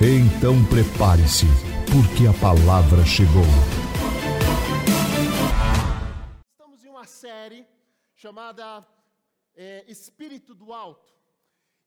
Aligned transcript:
Então 0.00 0.54
prepare-se, 0.70 1.46
porque 1.90 2.28
a 2.28 2.32
palavra 2.40 3.04
chegou. 3.04 3.42
Estamos 6.52 6.84
em 6.84 6.88
uma 6.88 7.04
série 7.04 7.66
chamada 8.14 8.86
é, 9.56 9.84
Espírito 9.90 10.54
do 10.54 10.72
Alto. 10.72 11.12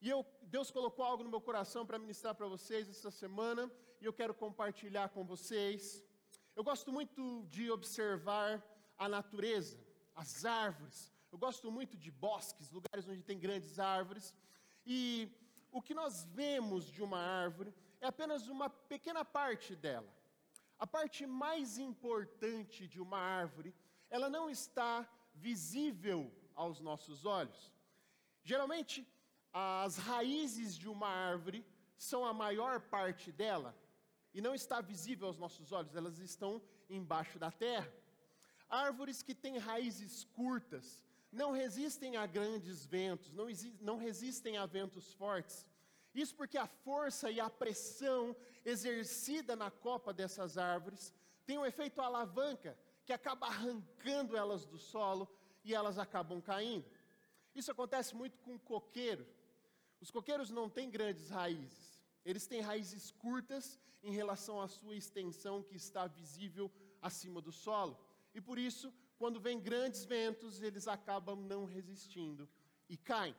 E 0.02 0.10
eu, 0.10 0.26
Deus 0.42 0.70
colocou 0.70 1.06
algo 1.06 1.24
no 1.24 1.30
meu 1.30 1.40
coração 1.40 1.86
para 1.86 1.98
ministrar 1.98 2.36
para 2.36 2.48
vocês 2.48 2.90
essa 2.90 3.10
semana, 3.10 3.72
e 4.02 4.04
eu 4.04 4.12
quero 4.12 4.34
compartilhar 4.34 5.08
com 5.08 5.24
vocês. 5.24 6.04
Eu 6.54 6.66
gosto 6.66 6.92
muito 6.92 7.48
de 7.50 7.72
observar 7.72 8.62
a 8.98 9.08
natureza, 9.08 9.80
as 10.14 10.44
árvores. 10.44 11.14
Eu 11.32 11.38
gosto 11.38 11.72
muito 11.72 11.96
de 11.96 12.12
bosques, 12.12 12.70
lugares 12.72 13.08
onde 13.08 13.24
tem 13.24 13.40
grandes 13.40 13.80
árvores. 13.80 14.36
E 14.86 15.32
o 15.72 15.82
que 15.82 15.94
nós 15.94 16.26
vemos 16.26 16.92
de 16.92 17.02
uma 17.02 17.18
árvore 17.18 17.74
é 18.02 18.08
apenas 18.08 18.48
uma 18.48 18.70
pequena 18.70 19.24
parte 19.24 19.76
dela. 19.76 20.12
A 20.78 20.88
parte 20.88 21.26
mais 21.26 21.78
importante 21.78 22.88
de 22.88 23.00
uma 23.00 23.20
árvore, 23.20 23.74
ela 24.10 24.30
não 24.30 24.50
está 24.50 25.08
visível 25.36 26.32
aos 26.56 26.80
nossos 26.80 27.26
olhos. 27.26 27.72
Geralmente, 28.44 29.08
as 29.54 29.98
raízes 29.98 30.76
de 30.76 30.90
uma 30.90 31.08
árvore 31.08 31.64
são 31.96 32.26
a 32.26 32.34
maior 32.34 32.82
parte 32.82 33.32
dela 33.32 33.78
e 34.34 34.42
não 34.42 34.56
está 34.56 34.82
visível 34.82 35.28
aos 35.28 35.38
nossos 35.38 35.72
olhos, 35.72 35.96
elas 35.96 36.18
estão 36.18 36.62
embaixo 36.90 37.38
da 37.38 37.52
terra. 37.52 37.94
Árvores 38.68 39.22
que 39.22 39.36
têm 39.36 39.58
raízes 39.58 40.24
curtas 40.24 41.04
não 41.32 41.52
resistem 41.52 42.18
a 42.18 42.26
grandes 42.26 42.86
ventos, 42.86 43.32
não, 43.34 43.46
não 43.80 43.98
resistem 43.98 44.58
a 44.58 44.66
ventos 44.66 45.14
fortes. 45.14 45.68
Isso 46.14 46.36
porque 46.36 46.58
a 46.58 46.68
força 46.68 47.32
e 47.32 47.40
a 47.40 47.50
pressão 47.50 48.36
exercida 48.66 49.56
na 49.56 49.72
copa 49.72 50.14
dessas 50.14 50.58
árvores 50.58 51.14
tem 51.46 51.58
um 51.58 51.66
efeito 51.66 52.02
alavanca 52.02 52.78
que 53.06 53.14
acaba 53.14 53.48
arrancando 53.48 54.36
elas 54.36 54.66
do 54.66 54.78
solo 54.78 55.28
e 55.64 55.74
elas 55.74 55.98
acabam 55.98 56.42
caindo. 56.42 56.86
Isso 57.56 57.72
acontece 57.72 58.16
muito 58.16 58.38
com 58.40 58.56
o 58.56 58.60
coqueiro. 58.60 59.26
Os 60.00 60.12
coqueiros 60.12 60.50
não 60.50 60.70
têm 60.70 60.90
grandes 60.90 61.30
raízes. 61.30 62.00
Eles 62.24 62.48
têm 62.48 62.62
raízes 62.62 63.12
curtas 63.12 63.80
em 64.04 64.12
relação 64.12 64.62
à 64.62 64.68
sua 64.68 64.96
extensão 64.96 65.62
que 65.64 65.76
está 65.76 66.08
visível 66.08 66.72
acima 67.02 67.42
do 67.42 67.52
solo. 67.52 68.00
E 68.34 68.42
por 68.42 68.58
isso, 68.58 68.94
quando 69.18 69.40
vem 69.40 69.60
grandes 69.60 70.06
ventos, 70.06 70.62
eles 70.62 70.88
acabam 70.88 71.40
não 71.42 71.66
resistindo 71.66 72.48
e 72.90 72.98
caem. 72.98 73.36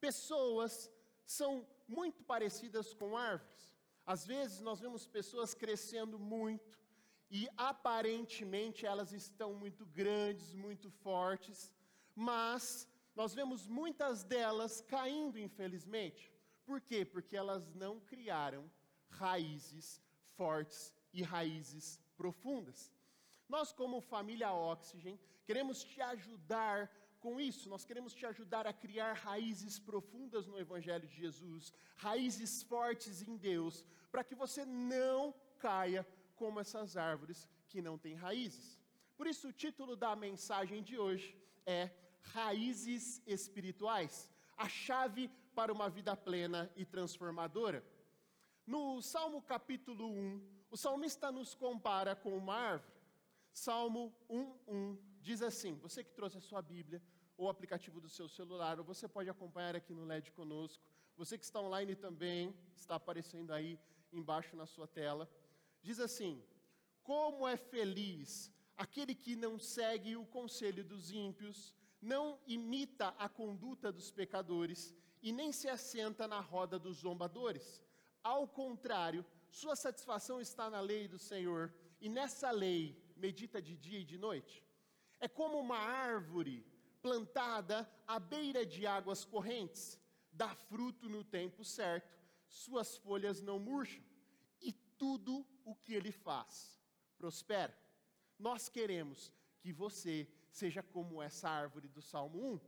Pessoas 0.00 0.90
são 1.24 1.66
muito 1.98 2.20
parecidas 2.32 2.88
com 3.00 3.16
árvores. 3.16 3.64
Às 4.12 4.22
vezes 4.32 4.60
nós 4.68 4.80
vemos 4.84 5.06
pessoas 5.06 5.54
crescendo 5.62 6.18
muito 6.18 6.78
e 7.30 7.40
aparentemente 7.56 8.84
elas 8.92 9.10
estão 9.12 9.50
muito 9.54 9.84
grandes, 9.86 10.52
muito 10.52 10.90
fortes, 10.90 11.72
mas 12.14 12.88
nós 13.14 13.32
vemos 13.38 13.66
muitas 13.66 14.24
delas 14.24 14.80
caindo, 14.94 15.38
infelizmente. 15.38 16.32
Por 16.64 16.80
quê? 16.80 17.04
Porque 17.04 17.36
elas 17.36 17.74
não 17.74 18.00
criaram 18.00 18.70
raízes 19.08 20.00
fortes 20.36 20.94
e 21.12 21.22
raízes 21.22 22.00
profundas. 22.16 22.90
Nós, 23.48 23.72
como 23.72 24.00
família 24.00 24.52
Oxygen, 24.52 25.18
queremos 25.44 25.84
te 25.84 26.00
ajudar 26.00 26.90
com 27.24 27.40
isso, 27.40 27.68
nós 27.68 27.84
queremos 27.84 28.12
te 28.18 28.24
ajudar 28.26 28.66
a 28.66 28.72
criar 28.72 29.12
raízes 29.12 29.78
profundas 29.78 30.46
no 30.46 30.58
Evangelho 30.58 31.06
de 31.06 31.16
Jesus, 31.24 31.72
raízes 31.96 32.62
fortes 32.62 33.22
em 33.26 33.36
Deus, 33.36 33.84
para 34.10 34.24
que 34.24 34.34
você 34.34 34.64
não 34.64 35.34
caia 35.58 36.06
como 36.34 36.60
essas 36.60 36.96
árvores 36.96 37.48
que 37.68 37.80
não 37.80 37.96
têm 37.96 38.14
raízes. 38.14 38.78
Por 39.16 39.26
isso, 39.26 39.48
o 39.48 39.52
título 39.64 39.94
da 39.94 40.16
mensagem 40.16 40.82
de 40.82 40.98
hoje 40.98 41.28
é 41.64 41.90
Raízes 42.34 43.22
Espirituais 43.26 44.32
a 44.56 44.68
chave 44.68 45.28
para 45.54 45.72
uma 45.72 45.88
vida 45.90 46.16
plena 46.16 46.70
e 46.76 46.84
transformadora. 46.84 47.84
No 48.66 49.02
Salmo 49.02 49.42
capítulo 49.42 50.08
1, 50.08 50.40
o 50.70 50.76
salmista 50.76 51.32
nos 51.32 51.54
compara 51.54 52.14
com 52.14 52.36
uma 52.36 52.54
árvore. 52.54 52.92
Salmo 53.52 54.14
1:1 54.30 54.98
diz 55.20 55.42
assim: 55.42 55.74
Você 55.78 56.04
que 56.04 56.12
trouxe 56.12 56.38
a 56.38 56.40
sua 56.40 56.62
Bíblia, 56.62 57.02
ou 57.36 57.48
aplicativo 57.48 58.00
do 58.00 58.08
seu 58.08 58.28
celular, 58.28 58.78
ou 58.78 58.84
você 58.84 59.08
pode 59.08 59.30
acompanhar 59.30 59.74
aqui 59.76 59.92
no 59.92 60.04
LED 60.04 60.32
conosco. 60.32 60.82
Você 61.16 61.36
que 61.38 61.44
está 61.44 61.60
online 61.60 61.94
também, 61.94 62.54
está 62.76 62.96
aparecendo 62.96 63.52
aí 63.52 63.78
embaixo 64.12 64.56
na 64.56 64.66
sua 64.66 64.86
tela. 64.86 65.30
Diz 65.82 65.98
assim: 65.98 66.42
Como 67.02 67.46
é 67.46 67.56
feliz 67.56 68.52
aquele 68.76 69.14
que 69.14 69.36
não 69.36 69.58
segue 69.58 70.16
o 70.16 70.26
conselho 70.26 70.84
dos 70.84 71.12
ímpios, 71.12 71.74
não 72.00 72.38
imita 72.46 73.08
a 73.18 73.28
conduta 73.28 73.92
dos 73.92 74.10
pecadores 74.10 74.94
e 75.22 75.32
nem 75.32 75.52
se 75.52 75.68
assenta 75.68 76.26
na 76.26 76.40
roda 76.40 76.78
dos 76.78 76.98
zombadores. 76.98 77.80
Ao 78.22 78.46
contrário, 78.46 79.24
sua 79.50 79.76
satisfação 79.76 80.40
está 80.40 80.68
na 80.68 80.80
lei 80.80 81.06
do 81.06 81.18
Senhor, 81.18 81.72
e 82.00 82.08
nessa 82.08 82.50
lei 82.50 83.00
medita 83.16 83.62
de 83.62 83.76
dia 83.76 84.00
e 84.00 84.04
de 84.04 84.18
noite. 84.18 84.64
É 85.20 85.28
como 85.28 85.58
uma 85.58 85.78
árvore 85.78 86.66
plantada 87.02 87.90
à 88.06 88.18
beira 88.18 88.64
de 88.64 88.86
águas 88.86 89.24
correntes, 89.24 89.98
dá 90.32 90.54
fruto 90.54 91.08
no 91.08 91.24
tempo 91.24 91.64
certo, 91.64 92.16
suas 92.46 92.96
folhas 92.96 93.42
não 93.42 93.58
murcham, 93.58 94.02
e 94.60 94.72
tudo 94.72 95.44
o 95.64 95.74
que 95.74 95.92
ele 95.92 96.12
faz 96.12 96.80
prospera. 97.18 97.76
Nós 98.38 98.68
queremos 98.68 99.32
que 99.60 99.72
você 99.72 100.28
seja 100.50 100.82
como 100.82 101.22
essa 101.22 101.48
árvore 101.48 101.86
do 101.86 102.02
Salmo 102.02 102.54
1. 102.54 102.60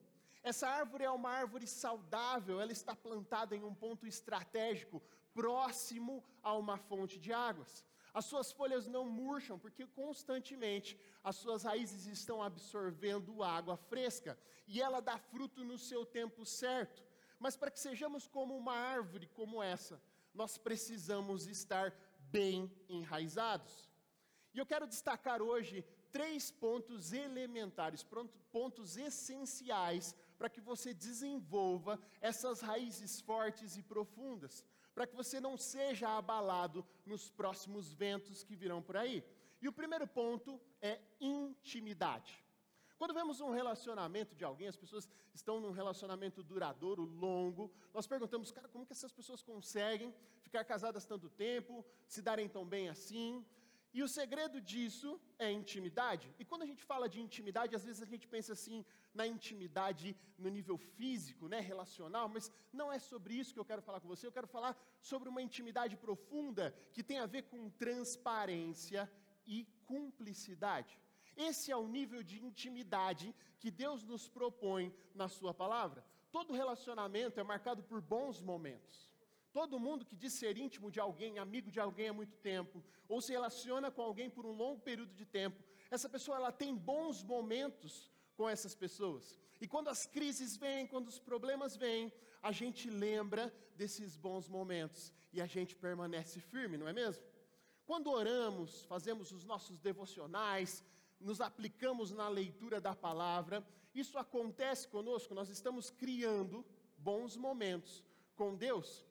Essa 0.45 0.69
árvore 0.69 1.05
é 1.05 1.11
uma 1.11 1.31
árvore 1.31 1.67
saudável, 1.67 2.61
ela 2.61 2.71
está 2.71 2.95
plantada 2.95 3.57
em 3.57 3.65
um 3.65 3.75
ponto 3.75 4.07
estratégico, 4.07 5.03
próximo 5.33 6.23
a 6.43 6.55
uma 6.55 6.77
fonte 6.77 7.19
de 7.19 7.33
águas. 7.33 7.85
As 8.15 8.27
suas 8.27 8.53
folhas 8.53 8.87
não 8.87 9.05
murcham, 9.05 9.59
porque 9.59 9.85
constantemente 9.85 10.97
as 11.23 11.35
suas 11.35 11.65
raízes 11.65 12.07
estão 12.07 12.41
absorvendo 12.41 13.43
água 13.43 13.77
fresca 13.77 14.39
e 14.69 14.81
ela 14.81 15.01
dá 15.01 15.19
fruto 15.19 15.65
no 15.65 15.77
seu 15.77 16.07
tempo 16.07 16.47
certo. 16.47 17.03
Mas 17.41 17.57
para 17.57 17.73
que 17.73 17.81
sejamos 17.81 18.29
como 18.29 18.57
uma 18.57 18.73
árvore 18.73 19.27
como 19.35 19.61
essa, 19.61 20.01
nós 20.33 20.57
precisamos 20.57 21.49
estar 21.49 21.93
bem 22.31 22.71
enraizados. 22.89 23.91
E 24.55 24.61
eu 24.61 24.67
quero 24.67 24.87
destacar 24.87 25.43
hoje 25.43 25.85
três 26.13 26.53
pontos 26.53 27.13
elementares, 27.13 28.07
pontos 28.53 28.97
essenciais 28.97 30.15
para 30.39 30.49
que 30.49 30.61
você 30.61 30.95
desenvolva 30.95 31.99
essas 32.21 32.61
raízes 32.61 33.21
fortes 33.21 33.77
e 33.77 33.83
profundas 33.83 34.65
para 34.95 35.07
que 35.07 35.17
você 35.17 35.41
não 35.41 35.57
seja 35.57 36.09
abalado 36.09 36.87
nos 37.05 37.31
próximos 37.31 37.93
ventos 37.93 38.45
que 38.45 38.55
virão 38.55 38.81
por 38.81 38.97
aí. 38.97 39.25
E 39.61 39.69
o 39.69 39.73
primeiro 39.73 40.07
ponto 40.07 40.61
é 40.81 41.01
intimidade. 41.21 42.45
Quando 42.97 43.13
vemos 43.13 43.41
um 43.41 43.51
relacionamento 43.51 44.35
de 44.35 44.45
alguém, 44.45 44.69
as 44.69 44.77
pessoas 44.77 45.09
estão 45.35 45.61
num 45.61 45.73
relacionamento 45.73 46.43
duradouro, 46.43 47.05
longo, 47.05 47.73
nós 47.93 48.07
perguntamos, 48.07 48.53
cara, 48.53 48.69
como 48.69 48.87
que 48.87 48.93
essas 48.93 49.13
pessoas 49.13 49.43
conseguem 49.43 50.15
ficar 50.41 50.65
casadas 50.65 51.05
tanto 51.05 51.29
tempo, 51.29 51.85
se 52.07 52.23
darem 52.23 52.49
tão 52.49 52.65
bem 52.65 52.89
assim? 52.89 53.45
E 53.97 54.03
o 54.03 54.09
segredo 54.09 54.61
disso 54.61 55.21
é 55.39 55.49
intimidade. 55.53 56.27
E 56.41 56.45
quando 56.45 56.63
a 56.63 56.67
gente 56.67 56.83
fala 56.83 57.09
de 57.09 57.21
intimidade, 57.21 57.77
às 57.77 57.85
vezes 57.85 58.03
a 58.03 58.11
gente 58.13 58.27
pensa 58.27 58.53
assim 58.53 58.85
na 59.15 59.25
intimidade 59.25 60.17
no 60.37 60.49
nível 60.49 60.77
físico, 60.77 61.47
né, 61.47 61.61
relacional, 61.61 62.29
mas 62.29 62.51
não 62.73 62.93
é 62.93 62.99
sobre 62.99 63.35
isso 63.35 63.55
que 63.55 63.61
eu 63.61 63.65
quero 63.65 63.81
falar 63.81 64.01
com 64.01 64.09
você. 64.09 64.27
Eu 64.27 64.33
quero 64.33 64.49
falar 64.49 64.77
sobre 65.01 65.29
uma 65.29 65.41
intimidade 65.41 65.97
profunda 65.97 66.75
que 66.93 67.05
tem 67.05 67.21
a 67.21 67.27
ver 67.27 67.43
com 67.43 67.71
transparência 67.71 69.09
e 69.47 69.65
cumplicidade. 69.87 70.99
Esse 71.37 71.71
é 71.71 71.77
o 71.77 71.87
nível 71.87 72.21
de 72.25 72.45
intimidade 72.45 73.33
que 73.61 73.71
Deus 73.71 74.03
nos 74.03 74.29
propõe 74.29 74.93
na 75.15 75.29
sua 75.29 75.55
palavra. 75.55 76.05
Todo 76.33 76.53
relacionamento 76.53 77.39
é 77.39 77.45
marcado 77.45 77.81
por 77.85 78.01
bons 78.01 78.41
momentos. 78.41 79.14
Todo 79.55 79.79
mundo 79.79 80.05
que 80.05 80.17
diz 80.17 80.33
ser 80.33 80.59
íntimo 80.59 80.91
de 80.91 80.99
alguém, 80.99 81.39
amigo 81.39 81.71
de 81.71 81.79
alguém 81.79 82.09
há 82.09 82.13
muito 82.13 82.37
tempo, 82.39 82.83
ou 83.09 83.21
se 83.21 83.31
relaciona 83.31 83.89
com 83.89 84.03
alguém 84.03 84.29
por 84.29 84.45
um 84.45 84.51
longo 84.51 84.81
período 84.81 85.15
de 85.15 85.25
tempo, 85.25 85.63
essa 85.93 86.09
pessoa 86.09 86.37
ela 86.37 86.51
tem 86.51 86.75
bons 86.75 87.23
momentos 87.23 88.11
com 88.37 88.49
essas 88.49 88.75
pessoas. 88.75 89.39
E 89.61 89.69
quando 89.69 89.87
as 89.87 90.07
crises 90.07 90.57
vêm, 90.57 90.89
quando 90.89 91.07
os 91.07 91.21
problemas 91.21 91.77
vêm, 91.77 92.13
a 92.43 92.51
gente 92.51 92.91
lembra 92.91 93.55
desses 93.77 94.17
bons 94.17 94.49
momentos 94.49 95.13
e 95.33 95.41
a 95.41 95.47
gente 95.47 95.77
permanece 95.77 96.41
firme, 96.41 96.77
não 96.77 96.89
é 96.89 96.93
mesmo? 96.93 97.23
Quando 97.87 98.11
oramos, 98.11 98.83
fazemos 98.87 99.31
os 99.31 99.45
nossos 99.45 99.79
devocionais, 99.79 100.85
nos 101.21 101.41
aplicamos 101.41 102.11
na 102.11 102.29
leitura 102.29 102.81
da 102.81 102.97
palavra, 102.97 103.65
isso 103.95 104.19
acontece 104.19 104.89
conosco, 104.89 105.33
nós 105.33 105.49
estamos 105.49 105.91
criando 105.91 106.67
bons 106.99 107.37
momentos 107.37 108.03
com 108.35 108.57
Deus. 108.57 109.07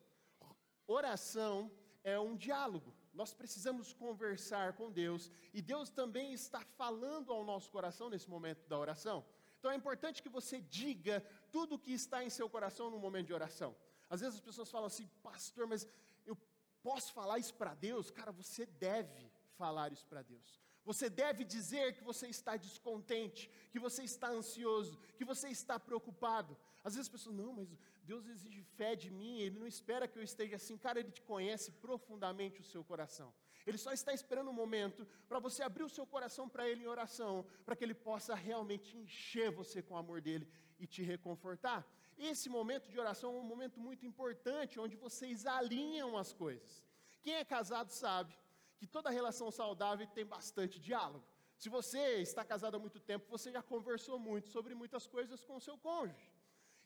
Oração 0.87 1.71
é 2.03 2.19
um 2.19 2.35
diálogo. 2.35 2.93
Nós 3.13 3.33
precisamos 3.33 3.93
conversar 3.93 4.73
com 4.73 4.91
Deus 4.91 5.31
e 5.53 5.61
Deus 5.61 5.89
também 5.89 6.33
está 6.33 6.61
falando 6.77 7.31
ao 7.31 7.43
nosso 7.43 7.69
coração 7.69 8.09
nesse 8.09 8.29
momento 8.29 8.67
da 8.67 8.77
oração. 8.77 9.23
Então 9.59 9.71
é 9.71 9.75
importante 9.75 10.21
que 10.21 10.29
você 10.29 10.59
diga 10.59 11.23
tudo 11.51 11.75
o 11.75 11.79
que 11.79 11.93
está 11.93 12.23
em 12.23 12.29
seu 12.29 12.49
coração 12.49 12.89
no 12.89 12.99
momento 12.99 13.27
de 13.27 13.33
oração. 13.33 13.75
Às 14.09 14.21
vezes 14.21 14.35
as 14.35 14.41
pessoas 14.41 14.69
falam 14.69 14.87
assim, 14.87 15.07
pastor, 15.21 15.67
mas 15.67 15.87
eu 16.25 16.37
posso 16.81 17.13
falar 17.13 17.39
isso 17.39 17.53
para 17.53 17.73
Deus? 17.73 18.11
Cara, 18.11 18.31
você 18.31 18.65
deve 18.65 19.31
falar 19.55 19.93
isso 19.93 20.05
para 20.07 20.21
Deus. 20.21 20.59
Você 20.85 21.09
deve 21.09 21.43
dizer 21.43 21.93
que 21.93 22.03
você 22.03 22.27
está 22.27 22.57
descontente, 22.57 23.49
que 23.71 23.79
você 23.79 24.03
está 24.03 24.29
ansioso, 24.29 24.99
que 25.17 25.23
você 25.23 25.47
está 25.49 25.79
preocupado. 25.79 26.57
Às 26.83 26.95
vezes 26.95 27.07
as 27.07 27.15
pessoas, 27.15 27.35
não, 27.35 27.53
mas 27.53 27.69
Deus 28.03 28.27
exige 28.27 28.61
fé 28.61 28.93
de 28.95 29.09
mim, 29.09 29.39
Ele 29.39 29.57
não 29.59 29.65
espera 29.65 30.07
que 30.07 30.19
eu 30.19 30.23
esteja 30.23 30.57
assim. 30.57 30.77
Cara, 30.77 30.99
Ele 30.99 31.11
te 31.11 31.21
conhece 31.21 31.71
profundamente 31.71 32.59
o 32.59 32.63
seu 32.63 32.83
coração. 32.83 33.33
Ele 33.65 33.77
só 33.77 33.93
está 33.93 34.13
esperando 34.13 34.49
um 34.49 34.53
momento 34.53 35.07
para 35.29 35.39
você 35.39 35.63
abrir 35.63 35.83
o 35.83 35.89
seu 35.89 36.05
coração 36.05 36.49
para 36.49 36.67
Ele 36.67 36.83
em 36.83 36.87
oração, 36.87 37.45
para 37.65 37.75
que 37.77 37.83
Ele 37.85 37.93
possa 37.93 38.35
realmente 38.35 38.97
encher 38.97 39.51
você 39.51 39.81
com 39.81 39.93
o 39.93 39.97
amor 39.97 40.19
dEle 40.19 40.45
e 40.77 40.85
te 40.85 41.01
reconfortar. 41.01 41.87
Esse 42.17 42.49
momento 42.49 42.89
de 42.89 42.99
oração 42.99 43.33
é 43.33 43.39
um 43.39 43.43
momento 43.43 43.79
muito 43.79 44.05
importante, 44.05 44.79
onde 44.79 44.97
vocês 44.97 45.45
alinham 45.45 46.17
as 46.17 46.33
coisas. 46.33 46.83
Quem 47.21 47.35
é 47.35 47.45
casado 47.45 47.89
sabe 47.89 48.35
que 48.83 48.87
toda 48.95 49.09
relação 49.09 49.49
saudável 49.49 50.05
tem 50.07 50.25
bastante 50.25 50.77
diálogo. 50.77 51.25
Se 51.57 51.69
você 51.69 52.17
está 52.17 52.43
casado 52.43 52.75
há 52.75 52.79
muito 52.85 52.99
tempo, 52.99 53.25
você 53.29 53.49
já 53.49 53.63
conversou 53.63 54.19
muito 54.19 54.49
sobre 54.49 54.75
muitas 54.75 55.07
coisas 55.07 55.41
com 55.45 55.57
seu 55.57 55.77
cônjuge. 55.77 56.29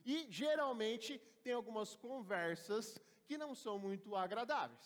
E 0.05 0.27
geralmente 0.29 1.17
tem 1.44 1.53
algumas 1.53 1.95
conversas 1.95 3.01
que 3.25 3.35
não 3.35 3.55
são 3.55 3.79
muito 3.79 4.15
agradáveis. 4.15 4.85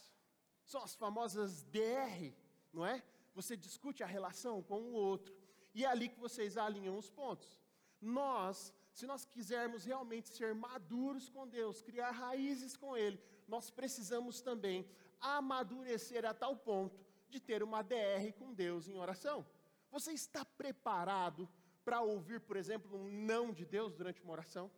São 0.63 0.81
as 0.81 0.95
famosas 0.95 1.63
DR, 1.63 2.33
não 2.71 2.85
é? 2.85 3.03
Você 3.35 3.57
discute 3.57 4.01
a 4.03 4.07
relação 4.17 4.63
com 4.63 4.79
o 4.79 4.93
outro. 4.93 5.35
E 5.75 5.83
é 5.83 5.89
ali 5.89 6.07
que 6.07 6.17
vocês 6.17 6.55
alinham 6.55 6.97
os 6.97 7.09
pontos. 7.09 7.59
Nós, 7.99 8.73
se 8.93 9.05
nós 9.05 9.25
quisermos 9.25 9.83
realmente 9.83 10.29
ser 10.29 10.55
maduros 10.55 11.27
com 11.27 11.45
Deus, 11.45 11.81
criar 11.81 12.11
raízes 12.11 12.77
com 12.77 12.95
Ele, 12.95 13.21
nós 13.49 13.69
precisamos 13.69 14.39
também 14.39 14.87
amadurecer 15.21 16.25
a 16.25 16.33
tal 16.33 16.55
ponto 16.55 16.99
de 17.29 17.39
ter 17.39 17.63
uma 17.63 17.81
DR 17.81 18.33
com 18.37 18.53
Deus 18.53 18.87
em 18.87 18.97
oração. 18.97 19.45
Você 19.91 20.11
está 20.11 20.43
preparado 20.43 21.47
para 21.85 22.01
ouvir, 22.01 22.41
por 22.41 22.57
exemplo, 22.57 22.97
um 22.97 23.09
não 23.09 23.53
de 23.53 23.65
Deus 23.65 23.93
durante 23.93 24.21
uma 24.21 24.33
oração? 24.33 24.69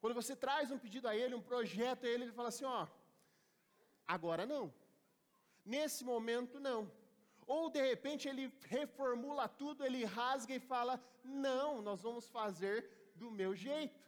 Quando 0.00 0.14
você 0.14 0.36
traz 0.36 0.70
um 0.70 0.78
pedido 0.78 1.08
a 1.08 1.16
Ele, 1.16 1.34
um 1.34 1.42
projeto 1.42 2.04
a 2.04 2.08
Ele, 2.08 2.24
Ele 2.24 2.32
fala 2.32 2.48
assim: 2.48 2.64
ó, 2.64 2.86
agora 4.06 4.46
não. 4.46 4.72
Nesse 5.64 6.04
momento, 6.04 6.58
não. 6.60 6.90
Ou 7.46 7.70
de 7.70 7.80
repente 7.80 8.28
ele 8.28 8.52
reformula 8.64 9.48
tudo, 9.48 9.84
ele 9.84 10.04
rasga 10.04 10.54
e 10.54 10.60
fala: 10.60 11.02
não, 11.24 11.80
nós 11.82 12.02
vamos 12.02 12.28
fazer 12.28 12.88
do 13.14 13.30
meu 13.30 13.54
jeito. 13.54 13.98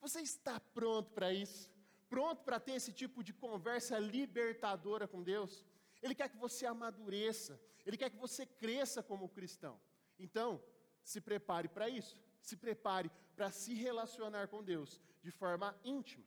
Você 0.00 0.20
está 0.20 0.60
pronto 0.60 1.10
para 1.12 1.32
isso? 1.32 1.70
Pronto 2.12 2.42
para 2.42 2.60
ter 2.66 2.72
esse 2.72 2.92
tipo 3.00 3.22
de 3.22 3.32
conversa 3.32 3.98
libertadora 3.98 5.06
com 5.12 5.22
Deus. 5.22 5.64
Ele 6.02 6.14
quer 6.14 6.28
que 6.28 6.36
você 6.36 6.66
amadureça, 6.66 7.60
ele 7.86 7.96
quer 7.96 8.10
que 8.10 8.16
você 8.26 8.44
cresça 8.44 9.02
como 9.02 9.28
cristão. 9.28 9.80
Então, 10.18 10.62
se 11.02 11.20
prepare 11.20 11.68
para 11.68 11.88
isso. 11.88 12.16
Se 12.40 12.56
prepare 12.56 13.10
para 13.36 13.50
se 13.50 13.72
relacionar 13.74 14.48
com 14.48 14.62
Deus 14.62 15.00
de 15.22 15.30
forma 15.30 15.78
íntima. 15.84 16.24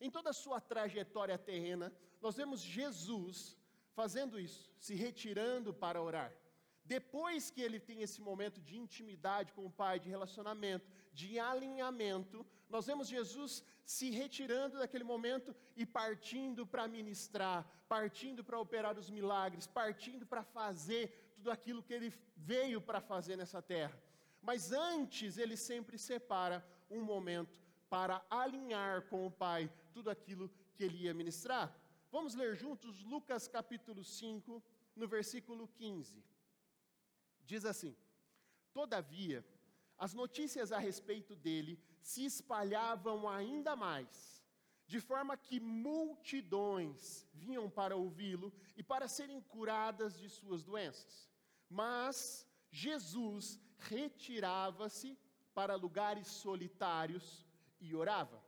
Em 0.00 0.10
toda 0.10 0.30
a 0.30 0.38
sua 0.44 0.60
trajetória 0.60 1.38
terrena, 1.38 1.92
nós 2.20 2.36
vemos 2.36 2.60
Jesus 2.60 3.56
fazendo 3.92 4.38
isso, 4.38 4.70
se 4.78 4.94
retirando 4.94 5.72
para 5.72 6.02
orar. 6.02 6.32
Depois 6.84 7.50
que 7.50 7.60
ele 7.60 7.78
tem 7.78 8.02
esse 8.02 8.20
momento 8.20 8.60
de 8.60 8.76
intimidade 8.76 9.52
com 9.52 9.64
o 9.64 9.70
Pai, 9.70 10.00
de 10.00 10.08
relacionamento, 10.08 10.90
de 11.12 11.38
alinhamento, 11.38 12.44
nós 12.68 12.86
vemos 12.86 13.06
Jesus 13.06 13.64
se 13.84 14.10
retirando 14.10 14.78
daquele 14.78 15.04
momento 15.04 15.54
e 15.76 15.84
partindo 15.84 16.66
para 16.66 16.88
ministrar, 16.88 17.66
partindo 17.88 18.44
para 18.44 18.58
operar 18.58 18.98
os 18.98 19.10
milagres, 19.10 19.66
partindo 19.66 20.26
para 20.26 20.42
fazer 20.42 21.32
tudo 21.34 21.50
aquilo 21.50 21.82
que 21.82 21.92
ele 21.92 22.12
veio 22.36 22.80
para 22.80 23.00
fazer 23.00 23.36
nessa 23.36 23.60
terra. 23.60 24.00
Mas 24.40 24.72
antes, 24.72 25.38
ele 25.38 25.56
sempre 25.56 25.98
separa 25.98 26.64
um 26.90 27.02
momento 27.02 27.60
para 27.88 28.24
alinhar 28.30 29.02
com 29.02 29.26
o 29.26 29.30
Pai 29.30 29.70
tudo 29.92 30.10
aquilo 30.10 30.50
que 30.74 30.84
ele 30.84 31.04
ia 31.04 31.14
ministrar. 31.14 31.74
Vamos 32.10 32.34
ler 32.34 32.54
juntos 32.56 33.02
Lucas 33.04 33.48
capítulo 33.48 34.02
5, 34.02 34.62
no 34.96 35.08
versículo 35.08 35.68
15. 35.68 36.22
Diz 37.44 37.64
assim: 37.64 37.96
Todavia, 38.72 39.44
as 39.98 40.14
notícias 40.14 40.72
a 40.72 40.78
respeito 40.78 41.34
dele 41.36 41.78
se 42.00 42.24
espalhavam 42.24 43.28
ainda 43.28 43.76
mais, 43.76 44.42
de 44.86 45.00
forma 45.00 45.36
que 45.36 45.60
multidões 45.60 47.26
vinham 47.32 47.70
para 47.70 47.96
ouvi-lo 47.96 48.52
e 48.76 48.82
para 48.82 49.08
serem 49.08 49.40
curadas 49.40 50.18
de 50.18 50.28
suas 50.28 50.62
doenças. 50.62 51.30
Mas 51.68 52.46
Jesus 52.70 53.60
retirava-se 53.78 55.18
para 55.54 55.76
lugares 55.76 56.26
solitários 56.26 57.46
e 57.80 57.94
orava. 57.94 58.42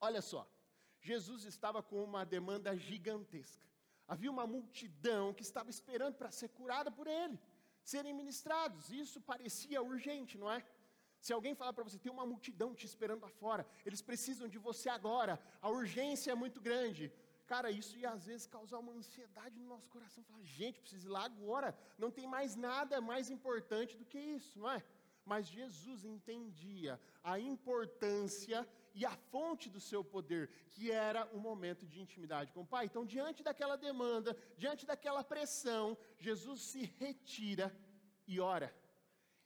Olha 0.00 0.22
só, 0.22 0.48
Jesus 1.00 1.44
estava 1.44 1.82
com 1.82 2.02
uma 2.02 2.24
demanda 2.24 2.76
gigantesca. 2.76 3.62
Havia 4.06 4.30
uma 4.30 4.46
multidão 4.46 5.32
que 5.32 5.42
estava 5.42 5.70
esperando 5.70 6.14
para 6.14 6.30
ser 6.30 6.48
curada 6.48 6.90
por 6.90 7.06
ele 7.06 7.38
serem 7.92 8.14
ministrados. 8.14 8.90
Isso 8.90 9.20
parecia 9.20 9.82
urgente, 9.82 10.38
não 10.38 10.50
é? 10.50 10.64
Se 11.20 11.32
alguém 11.32 11.54
falar 11.54 11.72
para 11.72 11.84
você, 11.84 11.98
tem 11.98 12.12
uma 12.12 12.26
multidão 12.26 12.74
te 12.74 12.84
esperando 12.84 13.22
lá 13.22 13.30
fora, 13.42 13.66
eles 13.86 14.02
precisam 14.02 14.46
de 14.46 14.58
você 14.58 14.88
agora, 14.88 15.40
a 15.60 15.70
urgência 15.70 16.32
é 16.32 16.34
muito 16.34 16.60
grande. 16.60 17.10
Cara, 17.46 17.70
isso 17.70 17.96
ia 17.96 18.10
às 18.10 18.26
vezes 18.26 18.46
causar 18.46 18.78
uma 18.78 18.92
ansiedade 18.92 19.58
no 19.58 19.66
nosso 19.66 19.88
coração. 19.88 20.24
Falar, 20.24 20.42
gente, 20.42 20.80
preciso 20.80 21.08
ir 21.08 21.10
lá 21.10 21.24
agora, 21.24 21.76
não 21.98 22.10
tem 22.10 22.26
mais 22.26 22.56
nada 22.56 23.00
mais 23.00 23.30
importante 23.30 23.96
do 23.96 24.04
que 24.04 24.18
isso, 24.18 24.58
não 24.58 24.70
é? 24.70 24.82
Mas 25.24 25.46
Jesus 25.46 26.04
entendia 26.04 27.00
a 27.22 27.38
importância 27.38 28.66
e 28.94 29.04
a 29.04 29.10
fonte 29.32 29.68
do 29.68 29.80
seu 29.80 30.04
poder, 30.04 30.48
que 30.70 30.90
era 30.90 31.26
o 31.32 31.38
momento 31.38 31.84
de 31.84 32.00
intimidade 32.00 32.52
com 32.52 32.60
o 32.62 32.66
Pai. 32.66 32.86
Então, 32.86 33.04
diante 33.04 33.42
daquela 33.42 33.76
demanda, 33.76 34.36
diante 34.56 34.86
daquela 34.86 35.24
pressão, 35.24 35.98
Jesus 36.16 36.60
se 36.62 36.84
retira 36.98 37.74
e 38.26 38.38
ora. 38.38 38.72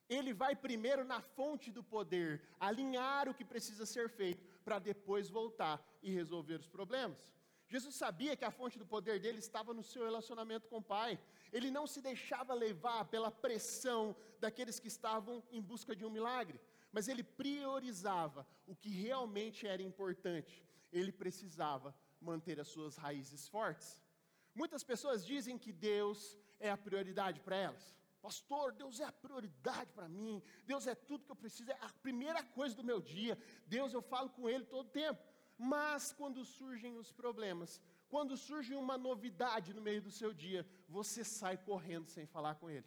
Ele 0.09 0.33
vai 0.35 0.55
primeiro 0.55 1.02
na 1.02 1.21
fonte 1.21 1.71
do 1.71 1.83
poder, 1.83 2.43
alinhar 2.61 3.28
o 3.28 3.35
que 3.35 3.45
precisa 3.45 3.87
ser 3.87 4.09
feito, 4.11 4.45
para 4.64 4.78
depois 4.78 5.31
voltar 5.31 5.83
e 6.02 6.11
resolver 6.11 6.61
os 6.61 6.69
problemas. 6.69 7.33
Jesus 7.69 7.95
sabia 7.95 8.37
que 8.37 8.45
a 8.45 8.50
fonte 8.50 8.78
do 8.78 8.87
poder 8.87 9.19
dele 9.19 9.38
estava 9.38 9.75
no 9.75 9.83
seu 9.83 10.05
relacionamento 10.05 10.69
com 10.69 10.78
o 10.78 10.83
Pai. 10.83 11.19
Ele 11.52 11.71
não 11.71 11.87
se 11.87 12.00
deixava 12.00 12.55
levar 12.55 13.07
pela 13.07 13.31
pressão 13.31 14.17
daqueles 14.40 14.78
que 14.78 14.88
estavam 14.88 15.43
em 15.50 15.61
busca 15.61 15.95
de 15.95 16.05
um 16.05 16.11
milagre 16.11 16.59
mas 16.92 17.09
ele 17.09 17.23
priorizava 17.23 18.47
o 18.66 18.75
que 18.75 18.88
realmente 18.88 19.66
era 19.66 19.83
importante. 19.83 20.64
Ele 20.92 21.12
precisava 21.12 21.95
manter 22.21 22.59
as 22.61 22.68
suas 22.68 22.97
raízes 22.97 23.47
fortes. 23.49 24.02
Muitas 24.54 24.83
pessoas 24.83 25.25
dizem 25.25 25.59
que 25.59 25.73
Deus 25.73 26.37
é 26.59 26.71
a 26.71 26.76
prioridade 26.76 27.40
para 27.40 27.57
elas. 27.57 27.95
Pastor, 28.21 28.73
Deus 28.73 28.99
é 29.00 29.04
a 29.04 29.12
prioridade 29.12 29.92
para 29.92 30.09
mim. 30.09 30.42
Deus 30.66 30.87
é 30.87 30.95
tudo 30.95 31.25
que 31.25 31.30
eu 31.30 31.37
preciso, 31.37 31.71
é 31.71 31.78
a 31.80 31.92
primeira 32.02 32.42
coisa 32.42 32.75
do 32.75 32.85
meu 32.85 33.00
dia. 33.00 33.38
Deus, 33.66 33.92
eu 33.92 34.02
falo 34.02 34.30
com 34.30 34.49
Ele 34.49 34.64
todo 34.64 34.88
tempo. 34.88 35.23
Mas 35.57 36.12
quando 36.12 36.45
surgem 36.45 36.97
os 36.97 37.12
problemas, 37.12 37.80
quando 38.09 38.37
surge 38.37 38.75
uma 38.75 38.97
novidade 38.97 39.75
no 39.75 39.83
meio 39.83 40.00
do 40.00 40.11
seu 40.11 40.33
dia, 40.33 40.66
você 40.88 41.25
sai 41.25 41.57
correndo 41.57 42.09
sem 42.09 42.26
falar 42.26 42.54
com 42.57 42.71
Ele. 42.71 42.87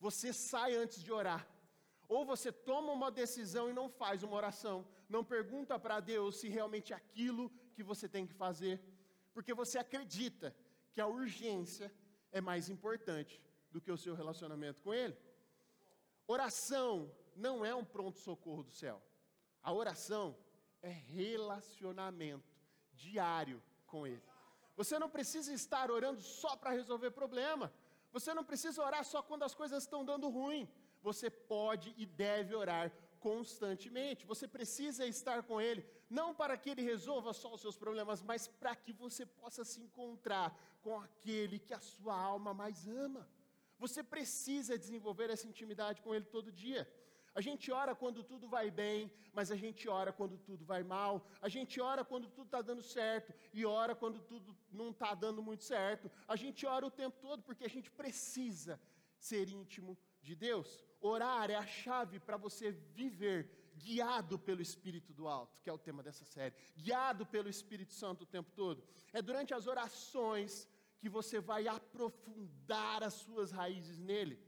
Você 0.00 0.32
sai 0.32 0.74
antes 0.74 1.02
de 1.02 1.12
orar. 1.12 1.46
Ou 2.14 2.26
você 2.32 2.50
toma 2.52 2.92
uma 2.92 3.10
decisão 3.10 3.70
e 3.70 3.72
não 3.72 3.88
faz 3.88 4.22
uma 4.22 4.36
oração, 4.36 4.86
não 5.08 5.24
pergunta 5.24 5.78
para 5.78 5.98
Deus 5.98 6.36
se 6.40 6.48
realmente 6.56 6.92
é 6.92 6.96
aquilo 6.96 7.50
que 7.74 7.82
você 7.82 8.06
tem 8.14 8.26
que 8.26 8.34
fazer. 8.34 8.76
porque 9.34 9.54
você 9.54 9.78
acredita 9.78 10.54
que 10.92 11.00
a 11.00 11.06
urgência 11.06 11.90
é 12.30 12.40
mais 12.48 12.68
importante 12.68 13.40
do 13.70 13.80
que 13.80 13.90
o 13.90 13.96
seu 13.96 14.14
relacionamento 14.14 14.82
com 14.82 14.92
Ele. 14.92 15.16
Oração 16.26 17.10
não 17.34 17.64
é 17.64 17.74
um 17.74 17.84
pronto-socorro 17.94 18.62
do 18.62 18.70
céu. 18.70 19.02
A 19.62 19.72
oração 19.72 20.36
é 20.82 20.90
relacionamento 20.90 22.54
diário 22.92 23.62
com 23.86 24.06
Ele. 24.06 24.22
Você 24.76 24.98
não 24.98 25.08
precisa 25.08 25.50
estar 25.52 25.90
orando 25.90 26.20
só 26.20 26.56
para 26.56 26.72
resolver 26.72 27.10
problema. 27.10 27.72
Você 28.12 28.34
não 28.34 28.44
precisa 28.44 28.82
orar 28.82 29.04
só 29.04 29.22
quando 29.22 29.44
as 29.44 29.54
coisas 29.54 29.82
estão 29.82 30.04
dando 30.04 30.28
ruim. 30.28 30.68
Você 31.02 31.28
pode 31.30 31.94
e 31.96 32.06
deve 32.06 32.54
orar 32.54 32.92
constantemente. 33.18 34.26
Você 34.26 34.46
precisa 34.48 35.06
estar 35.06 35.42
com 35.42 35.60
Ele, 35.60 35.84
não 36.10 36.34
para 36.34 36.56
que 36.56 36.70
Ele 36.70 36.82
resolva 36.82 37.32
só 37.32 37.54
os 37.54 37.60
seus 37.60 37.76
problemas, 37.76 38.22
mas 38.22 38.48
para 38.48 38.74
que 38.74 38.92
você 38.92 39.24
possa 39.24 39.64
se 39.64 39.80
encontrar 39.80 40.48
com 40.82 40.98
aquele 41.00 41.58
que 41.58 41.74
a 41.74 41.80
sua 41.80 42.14
alma 42.14 42.52
mais 42.52 42.86
ama. 42.88 43.28
Você 43.78 44.02
precisa 44.02 44.78
desenvolver 44.78 45.30
essa 45.30 45.46
intimidade 45.46 46.02
com 46.02 46.14
Ele 46.14 46.24
todo 46.24 46.52
dia. 46.52 46.88
A 47.34 47.40
gente 47.40 47.72
ora 47.72 47.94
quando 47.94 48.22
tudo 48.22 48.46
vai 48.46 48.70
bem, 48.70 49.10
mas 49.32 49.50
a 49.50 49.56
gente 49.56 49.88
ora 49.88 50.12
quando 50.12 50.36
tudo 50.36 50.64
vai 50.64 50.82
mal. 50.82 51.26
A 51.40 51.48
gente 51.48 51.80
ora 51.80 52.04
quando 52.04 52.28
tudo 52.28 52.46
está 52.46 52.60
dando 52.60 52.82
certo 52.82 53.32
e 53.54 53.64
ora 53.64 53.94
quando 53.94 54.20
tudo 54.20 54.54
não 54.70 54.90
está 54.90 55.14
dando 55.14 55.42
muito 55.42 55.64
certo. 55.64 56.10
A 56.28 56.36
gente 56.36 56.66
ora 56.66 56.86
o 56.86 56.90
tempo 56.90 57.16
todo 57.20 57.42
porque 57.42 57.64
a 57.64 57.70
gente 57.70 57.90
precisa 57.90 58.78
ser 59.18 59.48
íntimo 59.48 59.96
de 60.20 60.34
Deus. 60.34 60.84
Orar 61.02 61.50
é 61.50 61.56
a 61.56 61.66
chave 61.66 62.18
para 62.18 62.36
você 62.36 62.70
viver 62.70 63.50
guiado 63.76 64.38
pelo 64.38 64.62
Espírito 64.62 65.12
do 65.12 65.28
Alto, 65.28 65.60
que 65.60 65.68
é 65.68 65.72
o 65.72 65.78
tema 65.78 66.02
dessa 66.02 66.24
série. 66.24 66.54
Guiado 66.76 67.26
pelo 67.26 67.48
Espírito 67.48 67.92
Santo 67.92 68.22
o 68.22 68.26
tempo 68.26 68.50
todo. 68.52 68.82
É 69.12 69.20
durante 69.20 69.52
as 69.52 69.66
orações 69.66 70.68
que 70.98 71.08
você 71.08 71.40
vai 71.40 71.66
aprofundar 71.68 73.02
as 73.02 73.14
suas 73.14 73.50
raízes 73.50 73.98
nele 73.98 74.38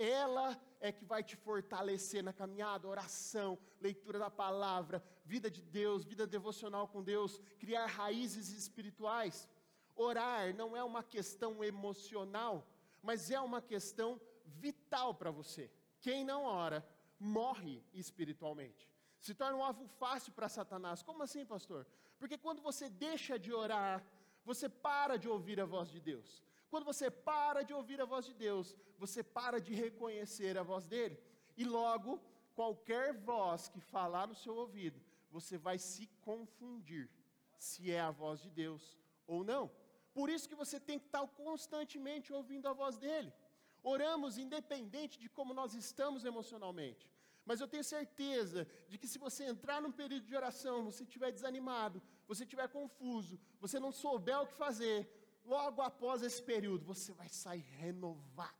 ela 0.00 0.58
é 0.80 0.90
que 0.90 1.04
vai 1.04 1.22
te 1.22 1.36
fortalecer 1.36 2.24
na 2.24 2.32
caminhada, 2.32 2.88
oração, 2.88 3.58
leitura 3.78 4.18
da 4.18 4.30
palavra, 4.30 5.04
vida 5.26 5.50
de 5.50 5.60
Deus, 5.60 6.06
vida 6.06 6.26
devocional 6.26 6.88
com 6.88 7.02
Deus, 7.02 7.38
criar 7.58 7.84
raízes 7.84 8.48
espirituais. 8.48 9.46
Orar 9.94 10.56
não 10.56 10.74
é 10.74 10.82
uma 10.82 11.02
questão 11.02 11.62
emocional, 11.62 12.66
mas 13.02 13.30
é 13.30 13.38
uma 13.38 13.60
questão 13.60 14.18
vital 14.46 15.14
para 15.14 15.30
você. 15.30 15.70
Quem 16.00 16.24
não 16.24 16.44
ora, 16.44 16.86
morre 17.18 17.82
espiritualmente. 17.92 18.88
Se 19.20 19.34
torna 19.34 19.56
um 19.58 19.64
alvo 19.64 19.86
fácil 19.86 20.32
para 20.32 20.48
Satanás. 20.48 21.02
Como 21.02 21.22
assim, 21.22 21.44
pastor? 21.44 21.86
Porque 22.18 22.38
quando 22.38 22.62
você 22.62 22.88
deixa 22.88 23.38
de 23.38 23.52
orar, 23.52 24.04
você 24.44 24.68
para 24.68 25.16
de 25.18 25.28
ouvir 25.28 25.60
a 25.60 25.66
voz 25.66 25.90
de 25.90 26.00
Deus. 26.00 26.42
Quando 26.70 26.84
você 26.84 27.10
para 27.10 27.62
de 27.62 27.74
ouvir 27.74 28.00
a 28.00 28.04
voz 28.04 28.24
de 28.24 28.32
Deus, 28.32 28.76
você 28.98 29.22
para 29.22 29.60
de 29.60 29.74
reconhecer 29.74 30.56
a 30.56 30.62
voz 30.62 30.86
dele. 30.86 31.18
E 31.56 31.64
logo, 31.64 32.20
qualquer 32.54 33.12
voz 33.12 33.68
que 33.68 33.80
falar 33.80 34.26
no 34.26 34.34
seu 34.34 34.54
ouvido, 34.54 35.00
você 35.30 35.58
vai 35.58 35.78
se 35.78 36.06
confundir 36.22 37.10
se 37.58 37.90
é 37.90 38.00
a 38.00 38.10
voz 38.10 38.40
de 38.40 38.50
Deus 38.50 38.96
ou 39.26 39.44
não. 39.44 39.70
Por 40.14 40.30
isso 40.30 40.48
que 40.48 40.54
você 40.54 40.80
tem 40.80 40.98
que 40.98 41.06
estar 41.06 41.26
constantemente 41.28 42.32
ouvindo 42.32 42.66
a 42.68 42.72
voz 42.72 42.96
dele. 42.96 43.32
Oramos 43.82 44.38
independente 44.38 45.18
de 45.18 45.28
como 45.28 45.54
nós 45.54 45.74
estamos 45.74 46.24
emocionalmente. 46.24 47.10
Mas 47.44 47.60
eu 47.60 47.66
tenho 47.66 47.82
certeza 47.82 48.66
de 48.88 48.98
que 48.98 49.08
se 49.08 49.18
você 49.18 49.44
entrar 49.44 49.80
num 49.80 49.90
período 49.90 50.26
de 50.26 50.36
oração, 50.36 50.84
você 50.84 51.02
estiver 51.04 51.32
desanimado, 51.32 52.02
você 52.28 52.44
estiver 52.44 52.68
confuso, 52.68 53.40
você 53.58 53.80
não 53.80 53.90
souber 53.90 54.40
o 54.40 54.46
que 54.46 54.54
fazer, 54.54 54.98
logo 55.44 55.82
após 55.82 56.22
esse 56.22 56.42
período, 56.42 56.84
você 56.84 57.12
vai 57.12 57.28
sair 57.28 57.64
renovado, 57.78 58.54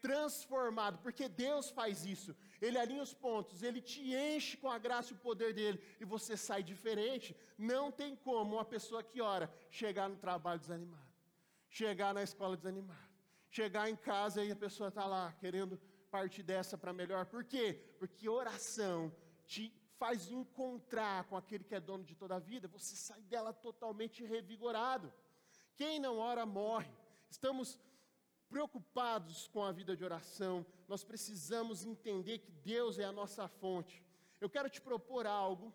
transformado, 0.00 0.98
porque 0.98 1.28
Deus 1.28 1.70
faz 1.70 2.04
isso. 2.04 2.36
Ele 2.60 2.78
alinha 2.78 3.02
os 3.02 3.12
pontos, 3.12 3.62
ele 3.62 3.80
te 3.80 4.14
enche 4.14 4.56
com 4.56 4.70
a 4.70 4.78
graça 4.78 5.12
e 5.12 5.16
o 5.16 5.20
poder 5.20 5.52
dele, 5.52 5.82
e 5.98 6.04
você 6.04 6.36
sai 6.36 6.62
diferente. 6.62 7.34
Não 7.58 7.90
tem 7.90 8.14
como 8.14 8.56
uma 8.56 8.64
pessoa 8.64 9.02
que 9.02 9.20
ora 9.20 9.52
chegar 9.70 10.08
no 10.08 10.16
trabalho 10.16 10.60
desanimado, 10.60 11.12
chegar 11.68 12.14
na 12.14 12.22
escola 12.22 12.56
desanimado, 12.56 13.09
chegar 13.50 13.90
em 13.90 13.96
casa 13.96 14.44
e 14.44 14.52
a 14.52 14.56
pessoa 14.56 14.88
está 14.88 15.04
lá 15.06 15.32
querendo 15.40 15.78
partir 16.10 16.42
dessa 16.42 16.78
para 16.78 16.92
melhor. 16.92 17.26
Por 17.26 17.44
quê? 17.44 17.78
Porque 17.98 18.28
oração 18.28 19.12
te 19.46 19.72
faz 19.98 20.30
encontrar 20.30 21.24
com 21.24 21.36
aquele 21.36 21.64
que 21.64 21.74
é 21.74 21.80
dono 21.80 22.04
de 22.04 22.14
toda 22.14 22.36
a 22.36 22.38
vida, 22.38 22.66
você 22.68 22.96
sai 22.96 23.20
dela 23.22 23.52
totalmente 23.52 24.24
revigorado. 24.24 25.12
Quem 25.76 25.98
não 25.98 26.18
ora 26.18 26.46
morre. 26.46 26.90
Estamos 27.28 27.78
preocupados 28.48 29.46
com 29.48 29.62
a 29.62 29.70
vida 29.70 29.96
de 29.96 30.04
oração, 30.04 30.66
nós 30.88 31.04
precisamos 31.04 31.84
entender 31.84 32.38
que 32.38 32.50
Deus 32.50 32.98
é 32.98 33.04
a 33.04 33.12
nossa 33.12 33.46
fonte. 33.46 34.02
Eu 34.40 34.50
quero 34.50 34.68
te 34.68 34.80
propor 34.80 35.24
algo, 35.26 35.72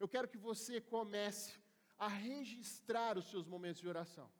eu 0.00 0.08
quero 0.08 0.26
que 0.26 0.38
você 0.38 0.80
comece 0.80 1.60
a 1.98 2.08
registrar 2.08 3.18
os 3.18 3.28
seus 3.28 3.46
momentos 3.46 3.80
de 3.80 3.88
oração. 3.88 4.30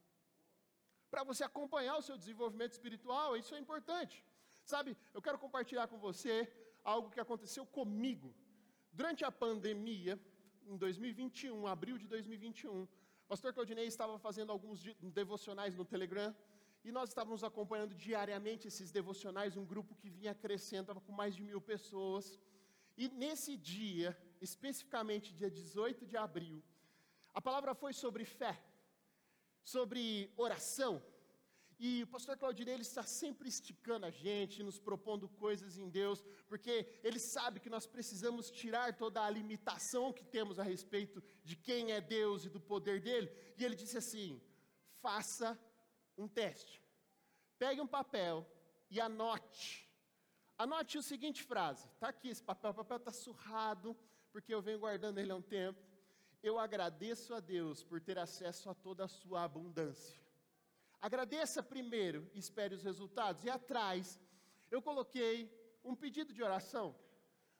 Para 1.10 1.24
você 1.24 1.42
acompanhar 1.44 1.96
o 1.96 2.02
seu 2.02 2.16
desenvolvimento 2.16 2.72
espiritual, 2.72 3.36
isso 3.36 3.54
é 3.54 3.58
importante. 3.58 4.24
Sabe, 4.64 4.96
eu 5.14 5.22
quero 5.22 5.38
compartilhar 5.38 5.86
com 5.88 5.98
você 5.98 6.50
algo 6.84 7.10
que 7.10 7.20
aconteceu 7.20 7.64
comigo. 7.64 8.34
Durante 8.92 9.24
a 9.24 9.30
pandemia, 9.30 10.20
em 10.66 10.76
2021, 10.76 11.66
abril 11.66 11.96
de 11.96 12.06
2021, 12.06 12.86
pastor 13.26 13.52
Claudinei 13.54 13.86
estava 13.86 14.18
fazendo 14.18 14.52
alguns 14.52 14.82
devocionais 15.20 15.74
no 15.74 15.84
Telegram 15.84 16.34
e 16.84 16.92
nós 16.92 17.08
estávamos 17.08 17.42
acompanhando 17.42 17.94
diariamente 17.94 18.68
esses 18.68 18.90
devocionais, 18.90 19.56
um 19.56 19.64
grupo 19.64 19.94
que 19.94 20.08
vinha 20.08 20.34
crescendo, 20.34 20.82
estava 20.82 21.00
com 21.00 21.12
mais 21.12 21.34
de 21.34 21.42
mil 21.42 21.60
pessoas. 21.60 22.38
E 22.96 23.08
nesse 23.08 23.56
dia, 23.56 24.16
especificamente 24.40 25.34
dia 25.34 25.50
18 25.50 26.06
de 26.06 26.16
abril, 26.16 26.62
a 27.32 27.40
palavra 27.40 27.74
foi 27.74 27.92
sobre 27.92 28.24
fé, 28.24 28.60
sobre 29.72 30.32
oração. 30.36 31.02
E 31.78 32.02
o 32.02 32.06
pastor 32.14 32.36
Claudinei, 32.36 32.74
ele 32.74 32.82
está 32.82 33.04
sempre 33.04 33.48
esticando 33.48 34.04
a 34.06 34.10
gente, 34.10 34.62
nos 34.68 34.78
propondo 34.80 35.28
coisas 35.28 35.78
em 35.78 35.88
Deus, 35.88 36.24
porque 36.48 36.74
ele 37.04 37.20
sabe 37.20 37.60
que 37.60 37.70
nós 37.74 37.86
precisamos 37.86 38.50
tirar 38.50 38.96
toda 38.96 39.22
a 39.22 39.30
limitação 39.30 40.12
que 40.12 40.24
temos 40.24 40.58
a 40.58 40.64
respeito 40.64 41.22
de 41.44 41.54
quem 41.54 41.92
é 41.92 42.00
Deus 42.00 42.44
e 42.44 42.48
do 42.48 42.60
poder 42.60 43.00
dele. 43.00 43.30
E 43.56 43.64
ele 43.64 43.76
disse 43.76 43.98
assim: 44.02 44.40
faça 45.02 45.56
um 46.16 46.26
teste. 46.26 46.82
Pegue 47.58 47.80
um 47.80 47.86
papel 47.86 48.44
e 48.90 49.00
anote. 49.00 49.88
Anote 50.56 50.98
a 50.98 51.02
seguinte 51.02 51.42
frase: 51.42 51.86
está 51.94 52.08
aqui 52.08 52.28
esse 52.28 52.42
papel, 52.42 52.70
o 52.72 52.80
papel 52.82 52.96
está 52.96 53.12
surrado, 53.12 53.96
porque 54.32 54.52
eu 54.52 54.62
venho 54.62 54.80
guardando 54.80 55.18
ele 55.18 55.30
há 55.30 55.36
um 55.36 55.42
tempo. 55.42 55.87
Eu 56.42 56.58
agradeço 56.58 57.34
a 57.34 57.40
Deus 57.40 57.82
por 57.82 58.00
ter 58.00 58.18
acesso 58.18 58.70
a 58.70 58.74
toda 58.74 59.04
a 59.04 59.08
sua 59.08 59.42
abundância. 59.42 60.20
Agradeça 61.00 61.62
primeiro 61.62 62.28
espere 62.34 62.74
os 62.74 62.82
resultados. 62.82 63.44
E 63.44 63.50
atrás, 63.50 64.18
eu 64.70 64.80
coloquei 64.80 65.50
um 65.84 65.94
pedido 65.94 66.32
de 66.32 66.42
oração. 66.42 66.94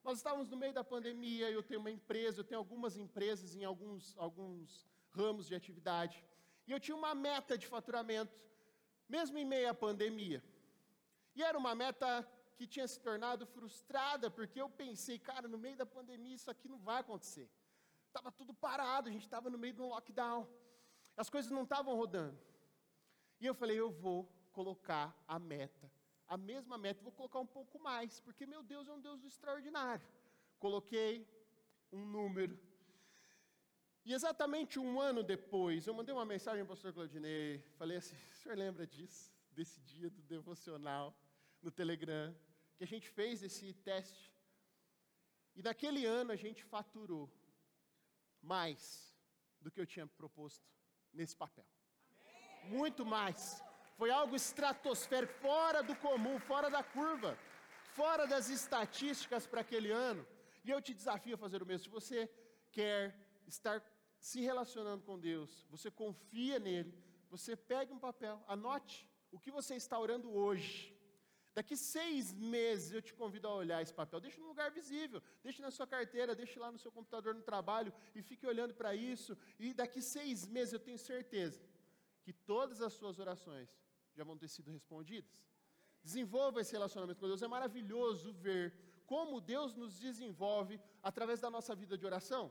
Nós 0.05 0.19
estávamos 0.19 0.49
no 0.49 0.57
meio 0.57 0.73
da 0.73 0.85
pandemia, 0.85 1.51
eu 1.51 1.63
tenho 1.63 1.81
uma 1.81 1.91
empresa, 1.91 2.41
eu 2.41 2.45
tenho 2.45 2.61
algumas 2.61 2.97
empresas 2.97 3.55
em 3.55 3.65
alguns, 3.65 4.17
alguns 4.17 4.87
ramos 5.11 5.47
de 5.47 5.55
atividade. 5.55 6.25
E 6.67 6.73
eu 6.73 6.81
tinha 6.81 6.97
uma 6.97 7.15
meta 7.15 7.59
de 7.59 7.67
faturamento, 7.67 8.39
mesmo 9.09 9.39
em 9.39 9.45
meio 9.45 9.69
à 9.71 9.75
pandemia. 9.75 10.43
E 11.35 11.43
era 11.43 11.59
uma 11.59 11.75
meta 11.75 12.27
que 12.57 12.67
tinha 12.67 12.87
se 12.87 13.01
tornado 13.01 13.47
frustrada, 13.47 14.31
porque 14.31 14.61
eu 14.61 14.69
pensei, 14.69 15.19
cara, 15.19 15.47
no 15.47 15.59
meio 15.59 15.77
da 15.77 15.87
pandemia 15.87 16.35
isso 16.35 16.51
aqui 16.51 16.69
não 16.69 16.79
vai 16.79 17.01
acontecer. 17.01 17.49
Estava 18.19 18.33
tudo 18.33 18.53
parado, 18.53 19.09
a 19.09 19.13
gente 19.13 19.23
estava 19.23 19.49
no 19.49 19.57
meio 19.57 19.73
de 19.73 19.81
um 19.81 19.91
lockdown. 19.91 20.45
As 21.17 21.31
coisas 21.31 21.53
não 21.53 21.63
estavam 21.63 21.95
rodando. 21.95 22.37
E 23.41 23.47
eu 23.47 23.55
falei, 23.55 23.79
eu 23.79 23.93
vou 23.93 24.29
colocar 24.51 25.17
a 25.29 25.39
meta, 25.39 25.89
a 26.27 26.37
mesma 26.37 26.77
meta, 26.77 27.01
vou 27.01 27.13
colocar 27.13 27.39
um 27.39 27.47
pouco 27.47 27.79
mais, 27.79 28.19
porque 28.19 28.45
meu 28.45 28.61
Deus 28.61 28.89
é 28.89 28.93
um 28.93 29.01
Deus 29.01 29.23
extraordinário. 29.23 30.05
Coloquei 30.59 31.29
um 31.93 32.05
número. 32.05 32.59
E 34.05 34.13
exatamente 34.13 34.81
um 34.81 35.01
ano 35.01 35.23
depois, 35.23 35.87
eu 35.87 35.95
mandei 35.95 36.13
uma 36.13 36.25
mensagem 36.25 36.65
para 36.65 36.73
o 36.73 36.75
pastor 36.75 36.93
Claudinei, 36.93 37.63
falei 37.77 37.99
assim, 37.99 38.17
o 38.17 38.37
senhor 38.39 38.59
lembra 38.59 38.85
disso, 38.85 39.33
desse 39.53 39.81
dia 39.83 40.11
do 40.11 40.23
devocional 40.23 41.17
no 41.63 41.71
Telegram, 41.71 42.35
que 42.77 42.83
a 42.83 42.87
gente 42.87 43.09
fez 43.09 43.45
esse 43.45 43.73
teste. 43.75 44.35
E 45.55 45.63
naquele 45.63 46.05
ano 46.05 46.33
a 46.33 46.37
gente 46.37 46.65
faturou 46.65 47.31
mais 48.55 48.79
do 49.61 49.71
que 49.71 49.81
eu 49.81 49.87
tinha 49.87 50.07
proposto 50.21 50.67
nesse 51.13 51.37
papel 51.45 51.67
muito 52.69 53.05
mais. 53.05 53.63
Foi 53.97 54.11
algo 54.11 54.37
estratosférico, 54.37 55.33
fora 55.35 55.83
do 55.83 55.95
comum, 55.97 56.39
fora 56.39 56.71
da 56.71 56.83
curva, 56.83 57.37
fora 57.95 58.27
das 58.27 58.49
estatísticas 58.49 59.47
para 59.47 59.63
aquele 59.63 59.91
ano. 59.91 60.27
E 60.65 60.71
eu 60.71 60.81
te 60.81 60.95
desafio 60.95 61.35
a 61.35 61.39
fazer 61.39 61.63
o 61.63 61.67
mesmo. 61.67 61.85
Se 61.85 61.91
você 61.91 62.31
quer 62.71 63.15
estar 63.47 63.83
se 64.21 64.41
relacionando 64.41 65.03
com 65.05 65.19
Deus, 65.19 65.67
você 65.71 65.91
confia 65.91 66.59
nele, 66.59 66.93
você 67.31 67.57
pega 67.57 67.93
um 67.93 67.99
papel, 67.99 68.43
anote 68.47 69.09
o 69.31 69.39
que 69.39 69.51
você 69.51 69.75
está 69.75 69.99
orando 69.99 70.33
hoje. 70.33 70.97
Daqui 71.59 71.77
seis 71.77 72.25
meses 72.33 72.93
eu 72.97 73.03
te 73.07 73.13
convido 73.21 73.47
a 73.49 73.55
olhar 73.63 73.79
esse 73.85 73.95
papel. 74.01 74.21
Deixe 74.25 74.39
num 74.41 74.51
lugar 74.53 74.71
visível, 74.71 75.21
deixe 75.43 75.61
na 75.67 75.71
sua 75.77 75.87
carteira, 75.95 76.37
deixe 76.41 76.57
lá 76.65 76.71
no 76.75 76.79
seu 76.83 76.93
computador 76.97 77.33
no 77.39 77.43
trabalho 77.51 77.93
e 78.15 78.23
fique 78.29 78.47
olhando 78.53 78.75
para 78.81 78.95
isso. 78.95 79.33
E 79.59 79.75
daqui 79.81 80.01
seis 80.01 80.47
meses 80.57 80.73
eu 80.75 80.83
tenho 80.89 81.01
certeza 81.13 81.61
que 82.23 82.33
todas 82.33 82.81
as 82.81 82.93
suas 82.93 83.19
orações 83.25 83.71
já 84.17 84.23
vão 84.23 84.37
ter 84.43 84.51
sido 84.57 84.71
respondidas. 84.71 85.37
Desenvolva 86.09 86.61
esse 86.61 86.73
relacionamento 86.79 87.19
com 87.19 87.27
Deus. 87.27 87.43
É 87.43 87.49
maravilhoso 87.49 88.33
ver 88.47 88.73
como 89.13 89.41
Deus 89.41 89.75
nos 89.75 89.99
desenvolve 89.99 90.81
através 91.03 91.41
da 91.41 91.51
nossa 91.57 91.75
vida 91.75 91.99
de 91.99 92.07
oração. 92.07 92.45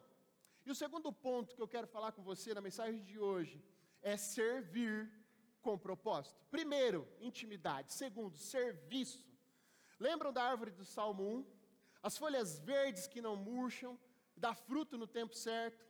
E 0.65 0.69
o 0.69 0.75
segundo 0.75 1.13
ponto 1.13 1.55
que 1.55 1.61
eu 1.61 1.73
quero 1.75 1.87
falar 1.95 2.11
com 2.11 2.23
você 2.31 2.53
na 2.53 2.59
mensagem 2.67 3.01
de 3.09 3.17
hoje 3.17 3.63
é 4.01 4.17
servir 4.17 4.97
com 5.67 5.77
propósito. 5.77 6.39
Primeiro, 6.50 7.00
intimidade. 7.19 7.91
Segundo, 8.01 8.38
serviço. 8.38 9.21
Lembram 10.00 10.31
da 10.31 10.41
árvore 10.51 10.71
do 10.71 10.86
Salmo 10.86 11.24
1? 11.39 11.45
As 12.01 12.17
folhas 12.17 12.57
verdes 12.59 13.05
que 13.05 13.21
não 13.25 13.36
murcham, 13.36 14.00
dá 14.45 14.53
fruto 14.67 14.97
no 14.97 15.07
tempo 15.19 15.36
certo. 15.36 15.86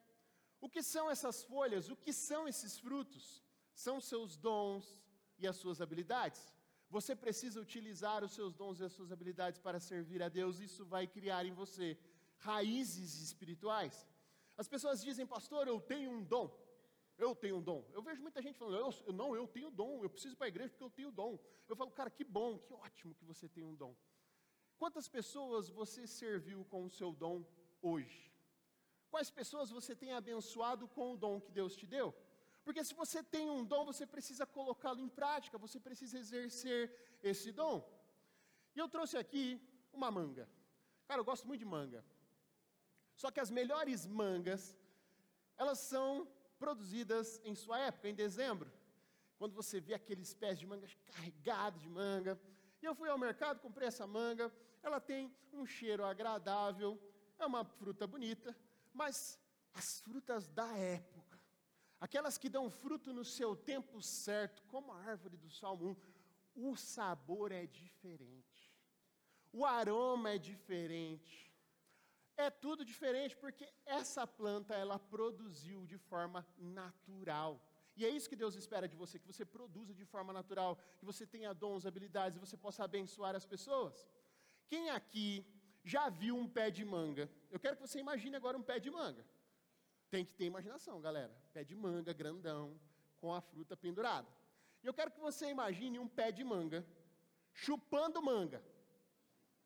O 0.59 0.67
que 0.67 0.81
são 0.81 1.05
essas 1.11 1.43
folhas? 1.43 1.91
O 1.91 1.95
que 1.95 2.11
são 2.11 2.47
esses 2.47 2.79
frutos? 2.79 3.43
São 3.85 4.01
seus 4.01 4.35
dons 4.35 4.99
e 5.37 5.45
as 5.51 5.57
suas 5.57 5.79
habilidades. 5.79 6.41
Você 6.89 7.15
precisa 7.15 7.61
utilizar 7.61 8.23
os 8.23 8.31
seus 8.31 8.55
dons 8.55 8.79
e 8.79 8.83
as 8.83 8.93
suas 8.93 9.11
habilidades 9.11 9.59
para 9.59 9.79
servir 9.79 10.23
a 10.23 10.29
Deus. 10.39 10.59
Isso 10.59 10.83
vai 10.85 11.05
criar 11.05 11.45
em 11.45 11.53
você 11.53 11.95
raízes 12.49 13.21
espirituais. 13.21 14.07
As 14.57 14.67
pessoas 14.67 15.03
dizem, 15.03 15.27
pastor, 15.27 15.67
eu 15.67 15.79
tenho 15.79 16.09
um 16.09 16.23
dom. 16.23 16.49
Eu 17.17 17.35
tenho 17.35 17.57
um 17.57 17.61
dom. 17.61 17.83
Eu 17.93 18.01
vejo 18.01 18.21
muita 18.21 18.41
gente 18.41 18.57
falando, 18.57 18.77
eu, 18.77 19.13
não, 19.13 19.35
eu 19.35 19.47
tenho 19.47 19.71
dom, 19.71 20.03
eu 20.03 20.09
preciso 20.09 20.35
ir 20.35 20.37
para 20.37 20.47
a 20.47 20.53
igreja 20.53 20.69
porque 20.69 20.83
eu 20.83 20.89
tenho 20.89 21.11
dom. 21.11 21.39
Eu 21.67 21.75
falo, 21.75 21.91
cara, 21.91 22.09
que 22.09 22.23
bom, 22.23 22.59
que 22.59 22.73
ótimo 22.73 23.15
que 23.15 23.25
você 23.25 23.49
tem 23.49 23.63
um 23.63 23.75
dom. 23.75 23.95
Quantas 24.77 25.07
pessoas 25.07 25.69
você 25.69 26.05
serviu 26.05 26.63
com 26.65 26.85
o 26.85 26.89
seu 26.89 27.11
dom 27.11 27.43
hoje? 27.81 28.31
Quais 29.09 29.31
pessoas 29.31 29.71
você 29.71 29.95
tem 29.95 30.13
abençoado 30.13 30.87
com 30.87 31.13
o 31.13 31.17
dom 31.17 31.41
que 31.41 31.51
Deus 31.51 31.75
te 31.75 31.87
deu? 31.87 32.13
Porque 32.63 32.83
se 32.83 32.93
você 32.93 33.23
tem 33.23 33.49
um 33.49 33.63
dom, 33.63 33.85
você 33.85 34.05
precisa 34.05 34.45
colocá-lo 34.45 34.99
em 34.99 35.09
prática, 35.09 35.57
você 35.57 35.79
precisa 35.79 36.19
exercer 36.19 36.81
esse 37.23 37.51
dom. 37.51 37.77
E 38.75 38.79
eu 38.79 38.87
trouxe 38.87 39.17
aqui 39.17 39.45
uma 39.91 40.11
manga. 40.11 40.47
Cara, 41.07 41.21
eu 41.21 41.25
gosto 41.25 41.47
muito 41.47 41.61
de 41.61 41.65
manga. 41.65 42.05
Só 43.15 43.31
que 43.31 43.39
as 43.39 43.49
melhores 43.49 44.05
mangas, 44.05 44.77
elas 45.57 45.79
são 45.79 46.27
produzidas 46.57 47.41
em 47.43 47.55
sua 47.55 47.79
época, 47.79 48.09
em 48.09 48.15
dezembro. 48.15 48.71
Quando 49.37 49.53
você 49.53 49.79
vê 49.79 49.93
aqueles 49.93 50.33
pés 50.33 50.59
de 50.59 50.65
manga 50.65 50.87
carregados 51.05 51.81
de 51.81 51.89
manga. 51.89 52.39
E 52.81 52.85
eu 52.85 52.95
fui 52.95 53.09
ao 53.09 53.17
mercado, 53.17 53.59
comprei 53.59 53.87
essa 53.87 54.07
manga. 54.07 54.51
Ela 54.81 54.99
tem 54.99 55.33
um 55.51 55.65
cheiro 55.65 56.05
agradável, 56.05 56.99
é 57.37 57.45
uma 57.45 57.63
fruta 57.63 58.07
bonita, 58.07 58.55
mas 58.93 59.39
as 59.73 59.99
frutas 59.99 60.47
da 60.47 60.67
época, 60.77 61.39
aquelas 61.99 62.37
que 62.37 62.49
dão 62.49 62.69
fruto 62.69 63.13
no 63.13 63.23
seu 63.23 63.55
tempo 63.55 64.01
certo, 64.01 64.63
como 64.67 64.91
a 64.91 65.01
árvore 65.01 65.37
do 65.37 65.49
Salmo 65.49 65.97
1, 66.55 66.71
o 66.71 66.75
sabor 66.75 67.51
é 67.51 67.67
diferente, 67.67 68.73
o 69.51 69.65
aroma 69.65 70.31
é 70.31 70.37
diferente, 70.37 71.46
é 72.37 72.49
tudo 72.49 72.85
diferente 72.85 73.35
porque 73.35 73.67
essa 73.85 74.25
planta 74.25 74.73
ela 74.75 74.99
produziu 74.99 75.85
de 75.85 75.97
forma 75.97 76.45
natural. 76.57 77.61
E 77.95 78.05
é 78.05 78.09
isso 78.09 78.29
que 78.29 78.35
Deus 78.35 78.55
espera 78.55 78.87
de 78.87 78.95
você, 78.95 79.17
que 79.17 79.25
você 79.25 79.43
produza 79.43 79.93
de 79.93 80.05
forma 80.05 80.31
natural, 80.31 80.77
que 80.99 81.05
você 81.05 81.25
tenha 81.25 81.51
dons, 81.51 81.85
habilidades, 81.85 82.37
e 82.37 82.39
você 82.39 82.55
possa 82.55 82.83
abençoar 82.83 83.35
as 83.35 83.45
pessoas. 83.45 84.07
Quem 84.67 84.91
aqui 84.91 85.43
já 85.83 86.07
viu 86.07 86.37
um 86.37 86.47
pé 86.47 86.69
de 86.69 86.85
manga? 86.85 87.27
Eu 87.49 87.59
quero 87.59 87.75
que 87.75 87.81
você 87.81 87.99
imagine 87.99 88.35
agora 88.35 88.55
um 88.55 88.61
pé 88.61 88.79
de 88.79 88.91
manga. 88.91 89.25
Tem 90.11 90.23
que 90.23 90.33
ter 90.33 90.45
imaginação, 90.45 91.01
galera. 91.01 91.35
Pé 91.53 91.63
de 91.63 91.75
manga 91.75 92.13
grandão, 92.13 92.79
com 93.19 93.33
a 93.33 93.41
fruta 93.41 93.75
pendurada. 93.75 94.29
E 94.83 94.87
eu 94.87 94.93
quero 94.93 95.09
que 95.09 95.19
você 95.19 95.49
imagine 95.49 95.97
um 95.97 96.07
pé 96.07 96.31
de 96.31 96.43
manga 96.43 96.85
chupando 97.51 98.21
manga. 98.21 98.63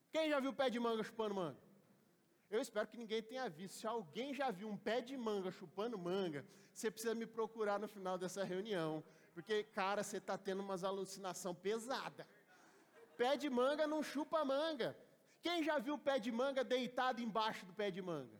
Quem 0.10 0.30
já 0.30 0.40
viu 0.40 0.54
pé 0.54 0.70
de 0.70 0.80
manga 0.80 1.04
chupando 1.04 1.36
manga? 1.36 1.71
Eu 2.52 2.60
espero 2.60 2.88
que 2.88 2.98
ninguém 2.98 3.24
tenha 3.24 3.48
visto. 3.50 3.76
Se 3.80 3.88
alguém 3.88 4.34
já 4.34 4.52
viu 4.52 4.68
um 4.70 4.76
pé 4.76 5.00
de 5.00 5.16
manga 5.16 5.50
chupando 5.50 5.98
manga, 5.98 6.46
você 6.74 6.92
precisa 6.92 7.16
me 7.16 7.26
procurar 7.26 7.80
no 7.80 7.88
final 7.88 8.18
dessa 8.18 8.44
reunião. 8.44 9.02
Porque, 9.34 9.64
cara, 9.64 10.04
você 10.04 10.18
está 10.18 10.38
tendo 10.38 10.62
umas 10.62 10.84
alucinação 10.84 11.56
pesada. 11.56 12.28
Pé 13.18 13.38
de 13.38 13.50
manga 13.50 13.88
não 13.88 14.04
chupa 14.04 14.44
manga. 14.44 14.98
Quem 15.42 15.64
já 15.64 15.80
viu 15.80 15.98
pé 15.98 16.20
de 16.20 16.32
manga 16.32 16.62
deitado 16.64 17.22
embaixo 17.22 17.66
do 17.66 17.74
pé 17.74 17.90
de 17.90 18.02
manga? 18.02 18.38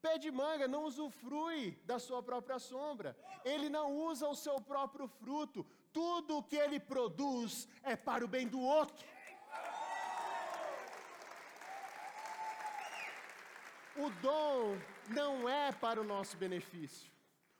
Pé 0.00 0.16
de 0.16 0.30
manga 0.30 0.68
não 0.68 0.84
usufrui 0.84 1.78
da 1.84 1.98
sua 1.98 2.22
própria 2.22 2.58
sombra. 2.60 3.16
Ele 3.44 3.68
não 3.68 3.96
usa 3.96 4.28
o 4.28 4.34
seu 4.34 4.60
próprio 4.60 5.08
fruto. 5.08 5.66
Tudo 5.92 6.38
o 6.38 6.42
que 6.42 6.56
ele 6.56 6.78
produz 6.78 7.68
é 7.82 7.96
para 7.96 8.24
o 8.24 8.28
bem 8.28 8.46
do 8.46 8.60
outro. 8.60 9.06
O 13.96 14.08
dom 14.22 14.78
não 15.08 15.46
é 15.46 15.70
para 15.70 16.00
o 16.00 16.04
nosso 16.04 16.36
benefício. 16.36 17.12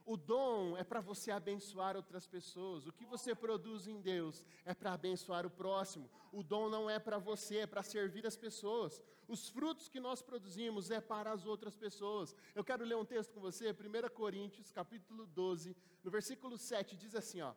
O 0.05 0.17
dom 0.17 0.77
é 0.77 0.83
para 0.83 1.01
você 1.01 1.31
abençoar 1.31 1.95
outras 1.95 2.27
pessoas. 2.27 2.87
O 2.87 2.93
que 2.93 3.05
você 3.05 3.35
produz 3.35 3.87
em 3.87 4.01
Deus 4.01 4.45
é 4.65 4.75
para 4.75 4.95
abençoar 4.95 5.47
o 5.47 5.51
próximo. 5.51 6.11
O 6.33 6.43
dom 6.43 6.69
não 6.69 6.89
é 6.89 6.99
para 6.99 7.19
você, 7.19 7.59
é 7.59 7.67
para 7.67 7.83
servir 7.83 8.27
as 8.27 8.37
pessoas. 8.37 9.01
Os 9.29 9.49
frutos 9.49 9.89
que 9.89 10.01
nós 10.01 10.23
produzimos 10.23 10.91
é 10.91 11.01
para 11.01 11.31
as 11.31 11.47
outras 11.47 11.77
pessoas. 11.77 12.35
Eu 12.55 12.65
quero 12.65 12.85
ler 12.85 12.97
um 12.97 13.05
texto 13.05 13.33
com 13.33 13.41
você, 13.41 13.71
1 13.71 14.09
Coríntios, 14.15 14.73
capítulo 14.73 15.27
12, 15.27 15.77
no 16.03 16.11
versículo 16.11 16.59
7, 16.59 16.97
diz 16.97 17.15
assim, 17.15 17.43
ó: 17.43 17.55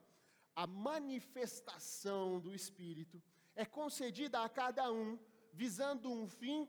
A 0.56 0.68
manifestação 0.68 2.40
do 2.40 2.54
espírito 2.54 3.22
é 3.56 3.66
concedida 3.66 4.44
a 4.44 4.50
cada 4.50 4.92
um 4.92 5.18
visando 5.52 6.12
um 6.12 6.28
fim 6.28 6.68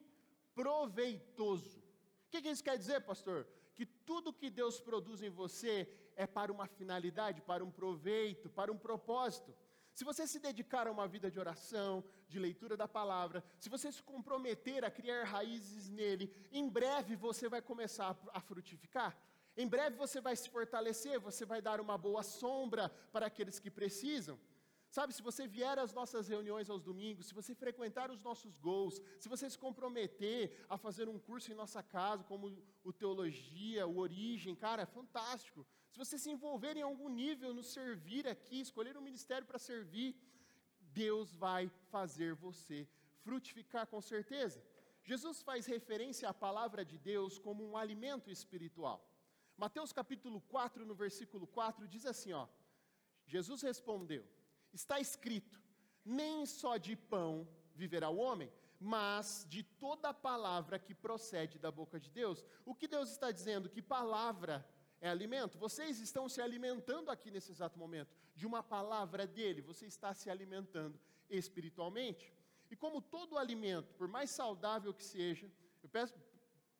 proveitoso. 0.55 1.86
O 2.27 2.31
que, 2.31 2.43
que 2.43 2.49
isso 2.49 2.63
quer 2.63 2.77
dizer, 2.77 3.01
pastor? 3.03 3.47
Que 3.75 3.87
tudo 3.87 4.33
que 4.33 4.51
Deus 4.51 4.81
produz 4.81 5.23
em 5.23 5.31
você 5.31 5.89
é 6.17 6.27
para 6.27 6.53
uma 6.53 6.67
finalidade, 6.67 7.41
para 7.41 7.65
um 7.65 7.71
proveito, 7.71 8.49
para 8.49 8.73
um 8.73 8.79
propósito. 8.79 9.55
Se 9.93 10.05
você 10.05 10.27
se 10.27 10.39
dedicar 10.39 10.87
a 10.87 10.91
uma 10.91 11.09
vida 11.09 11.31
de 11.31 11.39
oração, 11.39 12.05
de 12.29 12.39
leitura 12.39 12.77
da 12.77 12.87
palavra, 12.87 13.43
se 13.59 13.71
você 13.71 13.91
se 13.91 14.03
comprometer 14.03 14.85
a 14.85 14.91
criar 14.91 15.25
raízes 15.25 15.89
nele, 15.89 16.31
em 16.53 16.69
breve 16.69 17.17
você 17.17 17.49
vai 17.49 17.63
começar 17.63 18.15
a 18.33 18.41
frutificar. 18.41 19.17
Em 19.57 19.67
breve 19.67 19.97
você 19.97 20.21
vai 20.21 20.37
se 20.37 20.51
fortalecer, 20.51 21.19
você 21.19 21.47
vai 21.47 21.63
dar 21.63 21.81
uma 21.81 21.97
boa 21.97 22.23
sombra 22.23 22.91
para 23.11 23.27
aqueles 23.27 23.59
que 23.59 23.71
precisam. 23.71 24.39
Sabe, 24.91 25.13
se 25.13 25.23
você 25.23 25.47
vier 25.47 25.79
às 25.79 25.93
nossas 25.93 26.29
reuniões 26.29 26.71
aos 26.71 26.83
domingos, 26.83 27.27
se 27.27 27.35
você 27.35 27.55
frequentar 27.55 28.11
os 28.11 28.21
nossos 28.23 28.57
gols, 28.59 29.01
se 29.19 29.29
você 29.29 29.49
se 29.51 29.59
comprometer 29.59 30.65
a 30.69 30.79
fazer 30.79 31.09
um 31.09 31.19
curso 31.19 31.51
em 31.53 31.55
nossa 31.55 31.83
casa, 31.83 32.25
como 32.25 32.57
o 32.85 32.93
Teologia, 32.93 33.87
o 33.87 33.99
Origem, 33.99 34.55
cara, 34.55 34.83
é 34.83 34.87
fantástico. 34.87 35.67
Se 35.91 35.99
você 35.99 36.19
se 36.19 36.31
envolver 36.31 36.77
em 36.77 36.83
algum 36.83 37.09
nível 37.09 37.53
no 37.53 37.63
servir 37.63 38.27
aqui, 38.29 38.61
escolher 38.61 38.97
um 38.97 39.03
ministério 39.03 39.47
para 39.47 39.59
servir, 39.59 40.17
Deus 40.81 41.35
vai 41.35 41.69
fazer 41.91 42.35
você 42.35 42.89
frutificar 43.23 43.87
com 43.87 44.01
certeza. 44.01 44.63
Jesus 45.03 45.43
faz 45.43 45.67
referência 45.67 46.29
à 46.29 46.35
palavra 46.35 46.85
de 46.85 46.97
Deus 46.99 47.39
como 47.39 47.65
um 47.65 47.77
alimento 47.77 48.31
espiritual. 48.31 48.99
Mateus 49.57 49.93
capítulo 49.93 50.41
4, 50.41 50.85
no 50.85 50.95
versículo 50.95 51.47
4, 51.47 51.89
diz 51.89 52.05
assim, 52.07 52.33
ó: 52.33 52.47
Jesus 53.27 53.63
respondeu: 53.63 54.25
Está 54.81 55.01
escrito: 55.01 55.59
nem 56.05 56.45
só 56.45 56.77
de 56.77 56.95
pão 56.95 57.49
viverá 57.75 58.09
o 58.11 58.19
homem, 58.19 58.53
mas 58.79 59.47
de 59.49 59.63
toda 59.63 60.13
palavra 60.13 60.79
que 60.79 60.95
procede 60.95 61.59
da 61.59 61.71
boca 61.71 61.99
de 61.99 62.11
Deus. 62.11 62.45
O 62.65 62.75
que 62.75 62.87
Deus 62.87 63.09
está 63.11 63.31
dizendo? 63.31 63.71
Que 63.71 63.81
palavra 63.81 64.55
é 65.01 65.09
alimento? 65.09 65.59
Vocês 65.67 65.99
estão 65.99 66.29
se 66.29 66.43
alimentando 66.43 67.11
aqui 67.11 67.31
nesse 67.31 67.51
exato 67.51 67.79
momento 67.79 68.15
de 68.35 68.47
uma 68.47 68.63
palavra 68.63 69.27
dele, 69.27 69.63
você 69.63 69.87
está 69.87 70.13
se 70.13 70.29
alimentando 70.29 71.01
espiritualmente. 71.31 72.31
E 72.71 72.77
como 72.77 73.01
todo 73.01 73.39
alimento, 73.39 73.95
por 73.95 74.09
mais 74.09 74.31
saudável 74.31 74.93
que 74.93 75.05
seja, 75.05 75.51
eu 75.83 75.89
peço, 75.89 76.15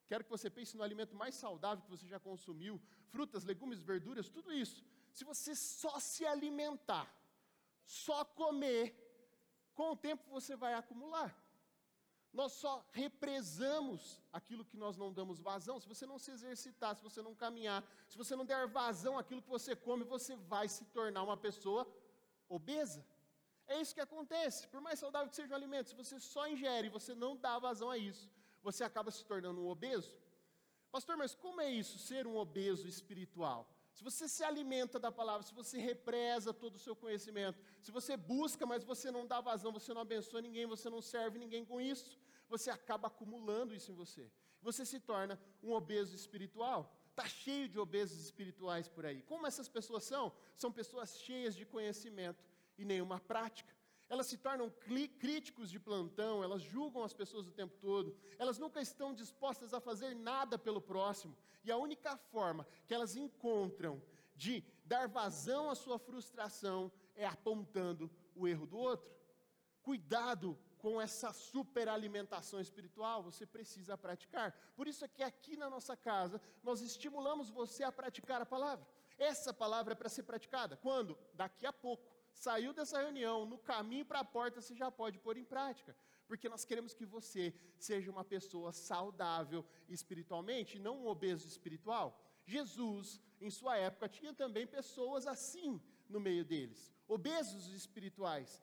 quero 0.07 0.23
que 0.25 0.31
você 0.37 0.51
pense 0.51 0.77
no 0.77 0.83
alimento 0.83 1.15
mais 1.17 1.35
saudável 1.35 1.83
que 1.83 1.91
você 1.97 2.07
já 2.07 2.21
consumiu, 2.21 2.79
frutas, 3.07 3.45
legumes, 3.45 3.81
verduras, 3.81 4.29
tudo 4.29 4.53
isso. 4.53 4.85
Se 5.13 5.25
você 5.25 5.55
só 5.55 5.99
se 5.99 6.27
alimentar 6.27 7.07
só 7.87 8.25
comer, 8.25 8.95
com 9.75 9.93
o 9.93 9.97
tempo 9.97 10.29
você 10.31 10.57
vai 10.57 10.75
acumular. 10.75 11.35
nós 12.33 12.53
só 12.53 12.85
represamos 12.93 14.23
aquilo 14.31 14.63
que 14.65 14.77
nós 14.77 14.95
não 14.97 15.11
damos 15.11 15.41
vazão. 15.41 15.81
Se 15.81 15.89
você 15.89 16.05
não 16.05 16.19
se 16.19 16.31
exercitar, 16.31 16.95
se 16.95 17.03
você 17.03 17.23
não 17.23 17.35
caminhar, 17.35 17.83
se 18.07 18.19
você 18.19 18.37
não 18.37 18.45
der 18.45 18.67
vazão 18.67 19.19
àquilo 19.19 19.41
que 19.41 19.49
você 19.49 19.75
come, 19.75 20.05
você 20.05 20.37
vai 20.37 20.69
se 20.69 20.85
tornar 20.87 21.23
uma 21.23 21.37
pessoa 21.37 21.87
obesa. 22.47 23.03
É 23.67 23.81
isso 23.81 23.95
que 23.95 24.03
acontece. 24.03 24.69
Por 24.69 24.81
mais 24.83 24.99
saudável 24.99 25.31
que 25.31 25.37
seja 25.37 25.55
o 25.55 25.57
alimento, 25.57 25.89
se 25.89 25.95
você 25.95 26.21
só 26.21 26.47
ingere 26.47 26.89
e 26.89 26.91
você 26.91 27.15
não 27.15 27.37
dá 27.37 27.59
vazão 27.59 27.91
a 27.91 27.97
isso, 27.97 28.31
você 28.63 28.85
acaba 28.85 29.11
se 29.11 29.25
tornando 29.25 29.61
um 29.63 29.69
obeso. 29.69 30.15
Pastor, 30.91 31.17
mas 31.17 31.35
como 31.35 31.61
é 31.61 31.71
isso, 31.71 31.99
ser 31.99 32.27
um 32.27 32.37
obeso 32.37 32.87
espiritual? 32.87 33.67
Se 33.97 34.05
você 34.05 34.29
se 34.29 34.45
alimenta 34.45 34.99
da 34.99 35.11
palavra, 35.11 35.43
se 35.43 35.55
você 35.55 35.79
represa 35.79 36.53
todo 36.53 36.75
o 36.75 36.79
seu 36.79 36.95
conhecimento, 36.95 37.59
se 37.81 37.91
você 37.91 38.15
busca, 38.15 38.67
mas 38.67 38.85
você 38.85 39.11
não 39.11 39.27
dá 39.27 39.41
vazão, 39.41 39.73
você 39.73 39.95
não 39.95 40.03
abençoa 40.03 40.43
ninguém, 40.43 40.67
você 40.67 40.91
não 40.91 41.01
serve 41.01 41.39
ninguém 41.39 41.65
com 41.65 41.81
isso, 41.81 42.19
você 42.47 42.69
acaba 42.69 43.09
acumulando 43.09 43.75
isso 43.75 43.91
em 43.91 43.95
você. 43.95 44.31
Você 44.61 44.85
se 44.85 45.01
torna 45.01 45.41
um 45.63 45.73
obeso 45.73 46.15
espiritual. 46.15 46.95
Está 47.09 47.27
cheio 47.27 47.71
de 47.71 47.79
obesos 47.79 48.21
espirituais 48.23 48.87
por 48.87 49.07
aí. 49.07 49.23
Como 49.23 49.47
essas 49.47 49.67
pessoas 49.67 50.05
são? 50.05 50.31
São 50.55 50.71
pessoas 50.71 51.19
cheias 51.19 51.57
de 51.57 51.65
conhecimento 51.65 52.45
e 52.77 52.85
nenhuma 52.85 53.19
prática. 53.19 53.75
Elas 54.09 54.27
se 54.27 54.39
tornam 54.39 54.73
críticos 55.19 55.71
de 55.71 55.81
plantão, 55.81 56.43
elas 56.43 56.63
julgam 56.63 57.03
as 57.03 57.13
pessoas 57.13 57.47
o 57.47 57.53
tempo 57.53 57.77
todo, 57.81 58.17
elas 58.39 58.59
nunca 58.59 58.81
estão 58.81 59.13
dispostas 59.13 59.75
a 59.75 59.81
fazer 59.81 60.15
nada 60.15 60.59
pelo 60.59 60.81
próximo, 60.81 61.37
e 61.65 61.71
a 61.71 61.77
única 61.77 62.17
forma 62.17 62.67
que 62.87 62.95
elas 62.95 63.17
encontram 63.17 64.01
de 64.37 64.63
dar 64.85 65.09
vazão 65.09 65.71
à 65.71 65.75
sua 65.75 65.99
frustração 65.99 66.93
é 67.15 67.27
apontando 67.27 68.11
o 68.35 68.47
erro 68.47 68.67
do 68.67 68.79
outro. 68.79 69.11
Cuidado 69.83 70.59
com 70.79 71.01
essa 71.01 71.33
superalimentação 71.33 72.61
espiritual, 72.61 73.23
você 73.23 73.47
precisa 73.47 73.97
praticar. 73.97 74.53
Por 74.77 74.87
isso 74.87 75.05
é 75.05 75.09
que 75.09 75.23
aqui 75.23 75.57
na 75.57 75.69
nossa 75.69 75.97
casa 75.97 76.41
nós 76.63 76.81
estimulamos 76.81 77.51
você 77.51 77.83
a 77.83 77.91
praticar 77.91 78.41
a 78.43 78.47
palavra. 78.47 78.87
Essa 79.19 79.53
palavra 79.53 79.93
é 79.93 79.97
para 79.97 80.09
ser 80.09 80.25
praticada. 80.25 80.77
Quando? 80.77 81.19
Daqui 81.35 81.67
a 81.67 81.73
pouco. 81.73 82.16
Saiu 82.45 82.73
dessa 82.75 82.99
reunião, 83.01 83.47
no 83.47 83.59
caminho 83.59 84.05
para 84.05 84.21
a 84.21 84.25
porta 84.25 84.61
você 84.61 84.75
já 84.75 84.91
pode 84.91 85.19
pôr 85.19 85.37
em 85.39 85.45
prática. 85.45 85.97
Porque 86.29 86.49
nós 86.49 86.65
queremos 86.65 86.93
que 86.93 87.07
você 87.07 87.55
seja 87.79 88.11
uma 88.11 88.25
pessoa 88.25 88.73
saudável 88.73 89.65
espiritualmente, 89.89 90.79
não 90.79 90.99
um 90.99 91.07
obeso 91.07 91.49
espiritual. 91.49 92.07
Jesus, 92.45 93.21
em 93.41 93.51
sua 93.51 93.77
época, 93.77 94.09
tinha 94.09 94.35
também 94.35 94.67
pessoas 94.67 95.27
assim 95.27 95.81
no 96.09 96.21
meio 96.21 96.45
deles, 96.45 96.95
obesos 97.09 97.73
espirituais. 97.73 98.63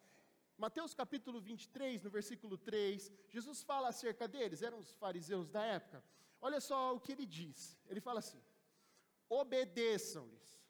Mateus 0.56 0.94
capítulo 0.94 1.42
23, 1.42 2.04
no 2.04 2.12
versículo 2.12 2.58
3, 2.58 3.12
Jesus 3.28 3.64
fala 3.64 3.90
acerca 3.90 4.28
deles, 4.28 4.62
eram 4.62 4.78
os 4.78 4.94
fariseus 4.94 5.50
da 5.50 5.64
época. 5.64 6.04
Olha 6.40 6.62
só 6.62 6.96
o 6.96 7.00
que 7.00 7.12
ele 7.12 7.26
diz. 7.26 7.78
Ele 7.88 8.00
fala 8.00 8.20
assim: 8.20 8.42
obedeçam-lhes, 9.28 10.62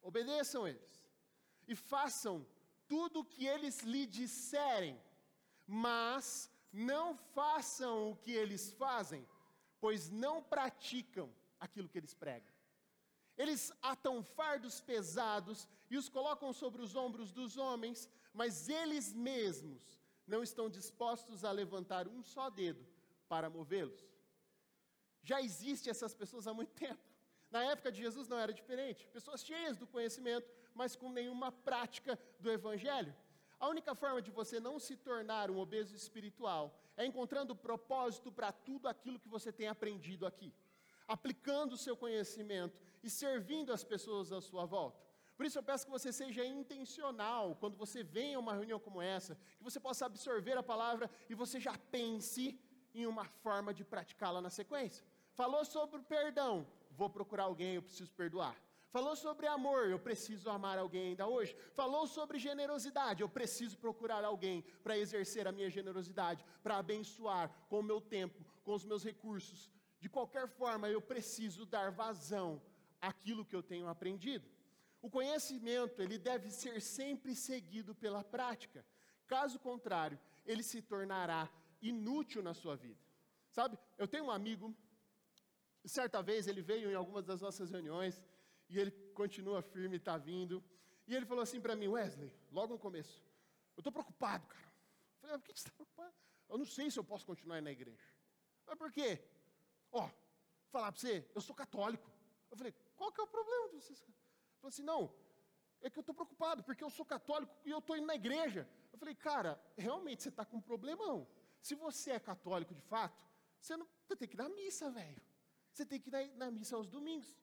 obedeçam 0.00 0.66
eles, 0.66 1.07
e 1.68 1.76
façam 1.76 2.44
tudo 2.88 3.20
o 3.20 3.24
que 3.24 3.46
eles 3.46 3.80
lhe 3.82 4.06
disserem, 4.06 4.98
mas 5.66 6.50
não 6.72 7.14
façam 7.14 8.10
o 8.10 8.16
que 8.16 8.32
eles 8.32 8.72
fazem, 8.72 9.28
pois 9.78 10.08
não 10.08 10.42
praticam 10.42 11.30
aquilo 11.60 11.88
que 11.88 11.98
eles 11.98 12.14
pregam. 12.14 12.52
Eles 13.36 13.72
atam 13.80 14.22
fardos 14.22 14.80
pesados 14.80 15.68
e 15.90 15.96
os 15.96 16.08
colocam 16.08 16.52
sobre 16.52 16.82
os 16.82 16.96
ombros 16.96 17.30
dos 17.30 17.56
homens, 17.56 18.08
mas 18.32 18.68
eles 18.68 19.12
mesmos 19.12 19.98
não 20.26 20.42
estão 20.42 20.68
dispostos 20.68 21.44
a 21.44 21.52
levantar 21.52 22.08
um 22.08 22.22
só 22.22 22.50
dedo 22.50 22.84
para 23.28 23.50
movê-los. 23.50 24.04
Já 25.22 25.40
existem 25.42 25.90
essas 25.90 26.14
pessoas 26.14 26.46
há 26.46 26.54
muito 26.54 26.72
tempo. 26.72 27.02
Na 27.50 27.62
época 27.64 27.90
de 27.92 28.02
Jesus 28.02 28.28
não 28.28 28.38
era 28.38 28.52
diferente. 28.52 29.08
Pessoas 29.08 29.44
cheias 29.44 29.76
do 29.76 29.86
conhecimento, 29.86 30.50
mas 30.78 30.94
com 30.94 31.10
nenhuma 31.10 31.50
prática 31.50 32.16
do 32.38 32.48
Evangelho. 32.48 33.12
A 33.58 33.66
única 33.68 33.96
forma 33.96 34.22
de 34.22 34.30
você 34.30 34.60
não 34.60 34.78
se 34.78 34.94
tornar 34.96 35.50
um 35.50 35.58
obeso 35.58 35.94
espiritual 35.96 36.72
é 36.96 37.04
encontrando 37.04 37.56
propósito 37.56 38.30
para 38.30 38.52
tudo 38.52 38.86
aquilo 38.86 39.18
que 39.18 39.28
você 39.28 39.50
tem 39.52 39.66
aprendido 39.66 40.24
aqui, 40.24 40.54
aplicando 41.08 41.72
o 41.72 41.76
seu 41.76 41.96
conhecimento 41.96 42.80
e 43.02 43.10
servindo 43.10 43.72
as 43.72 43.82
pessoas 43.82 44.30
à 44.30 44.40
sua 44.40 44.64
volta. 44.64 45.00
Por 45.36 45.44
isso 45.44 45.58
eu 45.58 45.64
peço 45.64 45.86
que 45.86 45.90
você 45.90 46.12
seja 46.12 46.46
intencional 46.46 47.56
quando 47.56 47.76
você 47.76 48.04
vem 48.04 48.36
a 48.36 48.38
uma 48.38 48.54
reunião 48.54 48.78
como 48.78 49.02
essa, 49.02 49.34
que 49.56 49.64
você 49.64 49.80
possa 49.80 50.06
absorver 50.06 50.56
a 50.56 50.62
palavra 50.62 51.10
e 51.28 51.34
você 51.34 51.58
já 51.58 51.76
pense 51.90 52.56
em 52.94 53.04
uma 53.04 53.24
forma 53.24 53.74
de 53.74 53.84
praticá-la 53.84 54.40
na 54.40 54.50
sequência. 54.50 55.04
Falou 55.34 55.64
sobre 55.64 56.00
perdão, 56.02 56.64
vou 56.92 57.10
procurar 57.10 57.44
alguém, 57.44 57.74
eu 57.74 57.82
preciso 57.82 58.12
perdoar. 58.12 58.56
Falou 58.90 59.14
sobre 59.14 59.46
amor, 59.46 59.88
eu 59.88 59.98
preciso 59.98 60.48
amar 60.48 60.78
alguém 60.78 61.08
ainda 61.08 61.26
hoje. 61.26 61.54
Falou 61.74 62.06
sobre 62.06 62.38
generosidade, 62.38 63.22
eu 63.22 63.28
preciso 63.28 63.76
procurar 63.76 64.24
alguém 64.24 64.62
para 64.82 64.96
exercer 64.96 65.46
a 65.46 65.52
minha 65.52 65.68
generosidade, 65.68 66.44
para 66.62 66.78
abençoar 66.78 67.50
com 67.68 67.80
o 67.80 67.82
meu 67.82 68.00
tempo, 68.00 68.42
com 68.64 68.72
os 68.72 68.84
meus 68.84 69.04
recursos. 69.04 69.70
De 70.00 70.08
qualquer 70.08 70.48
forma, 70.48 70.88
eu 70.88 71.02
preciso 71.02 71.66
dar 71.66 71.90
vazão 71.90 72.62
àquilo 73.00 73.44
que 73.44 73.54
eu 73.54 73.62
tenho 73.62 73.88
aprendido. 73.88 74.48
O 75.02 75.10
conhecimento, 75.10 76.00
ele 76.00 76.18
deve 76.18 76.50
ser 76.50 76.80
sempre 76.80 77.34
seguido 77.34 77.94
pela 77.94 78.24
prática. 78.24 78.84
Caso 79.26 79.58
contrário, 79.58 80.18
ele 80.46 80.62
se 80.62 80.80
tornará 80.80 81.48
inútil 81.82 82.42
na 82.42 82.54
sua 82.54 82.74
vida. 82.74 82.98
Sabe, 83.50 83.78
eu 83.96 84.08
tenho 84.08 84.24
um 84.24 84.30
amigo, 84.30 84.74
certa 85.84 86.22
vez 86.22 86.46
ele 86.46 86.62
veio 86.62 86.90
em 86.90 86.94
algumas 86.94 87.24
das 87.24 87.40
nossas 87.40 87.70
reuniões, 87.70 88.22
e 88.68 88.78
ele 88.78 88.90
continua 89.14 89.62
firme, 89.62 89.96
está 89.96 90.16
vindo, 90.16 90.62
e 91.06 91.14
ele 91.14 91.24
falou 91.24 91.42
assim 91.42 91.60
para 91.60 91.74
mim, 91.74 91.88
Wesley, 91.88 92.32
logo 92.50 92.74
no 92.74 92.78
começo, 92.78 93.22
eu 93.76 93.80
estou 93.80 93.92
preocupado, 93.92 94.46
cara. 94.46 94.72
Eu 95.14 95.20
falei, 95.20 95.38
por 95.38 95.44
que 95.46 95.52
você 95.52 95.60
está 95.60 95.72
preocupado? 95.72 96.14
Eu 96.48 96.58
não 96.58 96.66
sei 96.66 96.90
se 96.90 96.98
eu 96.98 97.04
posso 97.04 97.24
continuar 97.26 97.60
na 97.60 97.70
igreja. 97.70 98.08
Mas 98.66 98.76
por 98.76 98.92
quê? 98.92 99.22
Ó, 99.90 100.08
falar 100.70 100.92
para 100.92 101.00
você, 101.00 101.28
eu 101.34 101.40
sou 101.40 101.54
católico. 101.54 102.10
Eu 102.50 102.56
falei, 102.56 102.74
qual 102.96 103.12
que 103.12 103.20
é 103.20 103.24
o 103.24 103.26
problema 103.26 103.68
de 103.68 103.76
vocês? 103.76 104.00
Falou 104.60 104.68
assim: 104.68 104.82
não, 104.82 105.14
é 105.80 105.88
que 105.88 105.98
eu 105.98 106.00
estou 106.00 106.14
preocupado, 106.14 106.62
porque 106.62 106.82
eu 106.82 106.90
sou 106.90 107.04
católico 107.04 107.54
e 107.64 107.70
eu 107.70 107.78
estou 107.78 107.96
indo 107.96 108.06
na 108.06 108.14
igreja. 108.14 108.68
Eu 108.92 108.98
falei, 108.98 109.14
cara, 109.14 109.60
realmente 109.76 110.22
você 110.22 110.28
está 110.28 110.44
com 110.44 110.56
um 110.56 110.60
problemão. 110.60 111.26
Se 111.60 111.74
você 111.74 112.12
é 112.12 112.20
católico 112.20 112.74
de 112.74 112.82
fato, 112.82 113.16
você, 113.60 113.76
não, 113.76 113.86
você 114.04 114.16
tem 114.16 114.28
que 114.28 114.36
ir 114.36 114.38
na 114.38 114.48
missa, 114.48 114.90
velho. 114.90 115.22
Você 115.72 115.84
tem 115.86 116.00
que 116.00 116.08
ir 116.08 116.12
na, 116.12 116.46
na 116.46 116.50
missa 116.50 116.76
aos 116.76 116.88
domingos. 116.88 117.34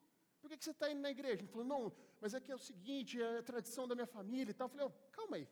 Por 0.46 0.50
que, 0.50 0.58
que 0.58 0.64
você 0.64 0.70
está 0.70 0.92
indo 0.92 1.02
na 1.02 1.10
igreja? 1.10 1.42
Ele 1.42 1.48
falou, 1.48 1.66
não, 1.66 1.92
mas 2.22 2.36
é 2.36 2.40
que 2.40 2.52
é 2.52 2.56
o 2.56 2.60
seguinte, 2.60 3.20
é 3.20 3.40
a 3.40 3.42
tradição 3.42 3.88
da 3.88 3.96
minha 3.96 4.06
família 4.06 4.52
e 4.52 4.54
tal. 4.54 4.68
Eu 4.68 4.70
falei, 4.70 4.86
oh, 4.86 4.92
calma 5.12 5.38
aí. 5.38 5.50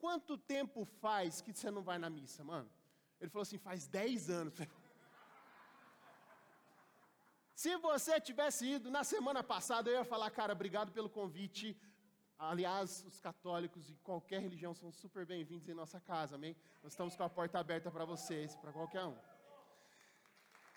Quanto 0.00 0.36
tempo 0.36 0.84
faz 0.84 1.40
que 1.40 1.52
você 1.52 1.70
não 1.70 1.80
vai 1.80 1.96
na 1.96 2.10
missa, 2.10 2.42
mano? 2.42 2.68
Ele 3.20 3.30
falou 3.30 3.42
assim, 3.42 3.56
faz 3.56 3.86
10 3.86 4.28
anos. 4.28 4.54
Se 7.54 7.76
você 7.76 8.20
tivesse 8.20 8.66
ido 8.66 8.90
na 8.90 9.04
semana 9.04 9.44
passada, 9.44 9.88
eu 9.88 9.98
ia 9.98 10.04
falar, 10.04 10.28
cara, 10.32 10.54
obrigado 10.54 10.90
pelo 10.90 11.08
convite. 11.08 11.80
Aliás, 12.36 13.04
os 13.06 13.20
católicos 13.20 13.90
e 13.90 13.94
qualquer 13.98 14.40
religião 14.40 14.74
são 14.74 14.90
super 14.90 15.24
bem-vindos 15.24 15.68
em 15.68 15.74
nossa 15.74 16.00
casa, 16.00 16.34
amém? 16.34 16.56
Nós 16.82 16.94
estamos 16.94 17.14
com 17.14 17.22
a 17.22 17.30
porta 17.30 17.60
aberta 17.60 17.92
para 17.92 18.04
vocês, 18.04 18.56
para 18.56 18.72
qualquer 18.72 19.04
um. 19.04 19.16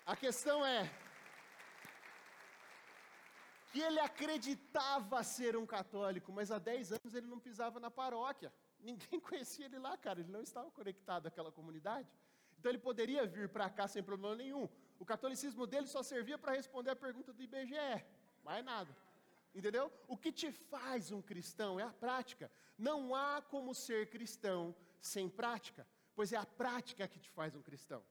A 0.06 0.14
questão 0.14 0.64
é 0.64 0.88
que 3.74 3.80
ele 3.80 3.98
acreditava 3.98 5.20
ser 5.24 5.56
um 5.56 5.66
católico, 5.66 6.32
mas 6.32 6.52
há 6.52 6.60
10 6.60 6.92
anos 6.92 7.12
ele 7.12 7.26
não 7.26 7.40
pisava 7.40 7.80
na 7.80 7.90
paróquia. 7.90 8.52
Ninguém 8.78 9.18
conhecia 9.18 9.64
ele 9.66 9.80
lá, 9.80 9.96
cara, 9.96 10.20
ele 10.20 10.30
não 10.30 10.40
estava 10.40 10.70
conectado 10.70 11.26
àquela 11.26 11.50
comunidade. 11.50 12.08
Então 12.56 12.70
ele 12.70 12.78
poderia 12.78 13.26
vir 13.26 13.48
para 13.48 13.68
cá 13.68 13.88
sem 13.88 14.00
problema 14.00 14.36
nenhum. 14.36 14.68
O 14.96 15.04
catolicismo 15.04 15.66
dele 15.66 15.88
só 15.88 16.04
servia 16.04 16.38
para 16.38 16.52
responder 16.52 16.90
a 16.90 16.94
pergunta 16.94 17.32
do 17.32 17.42
IBGE, 17.42 18.06
mais 18.44 18.64
nada. 18.64 18.96
Entendeu? 19.52 19.92
O 20.06 20.16
que 20.16 20.30
te 20.30 20.52
faz 20.52 21.10
um 21.10 21.20
cristão 21.20 21.80
é 21.80 21.82
a 21.82 21.92
prática. 21.92 22.48
Não 22.78 23.12
há 23.12 23.42
como 23.42 23.74
ser 23.74 24.08
cristão 24.08 24.72
sem 25.00 25.28
prática, 25.28 25.84
pois 26.14 26.32
é 26.32 26.36
a 26.36 26.46
prática 26.46 27.08
que 27.08 27.18
te 27.18 27.28
faz 27.28 27.56
um 27.56 27.62
cristão. 27.62 28.04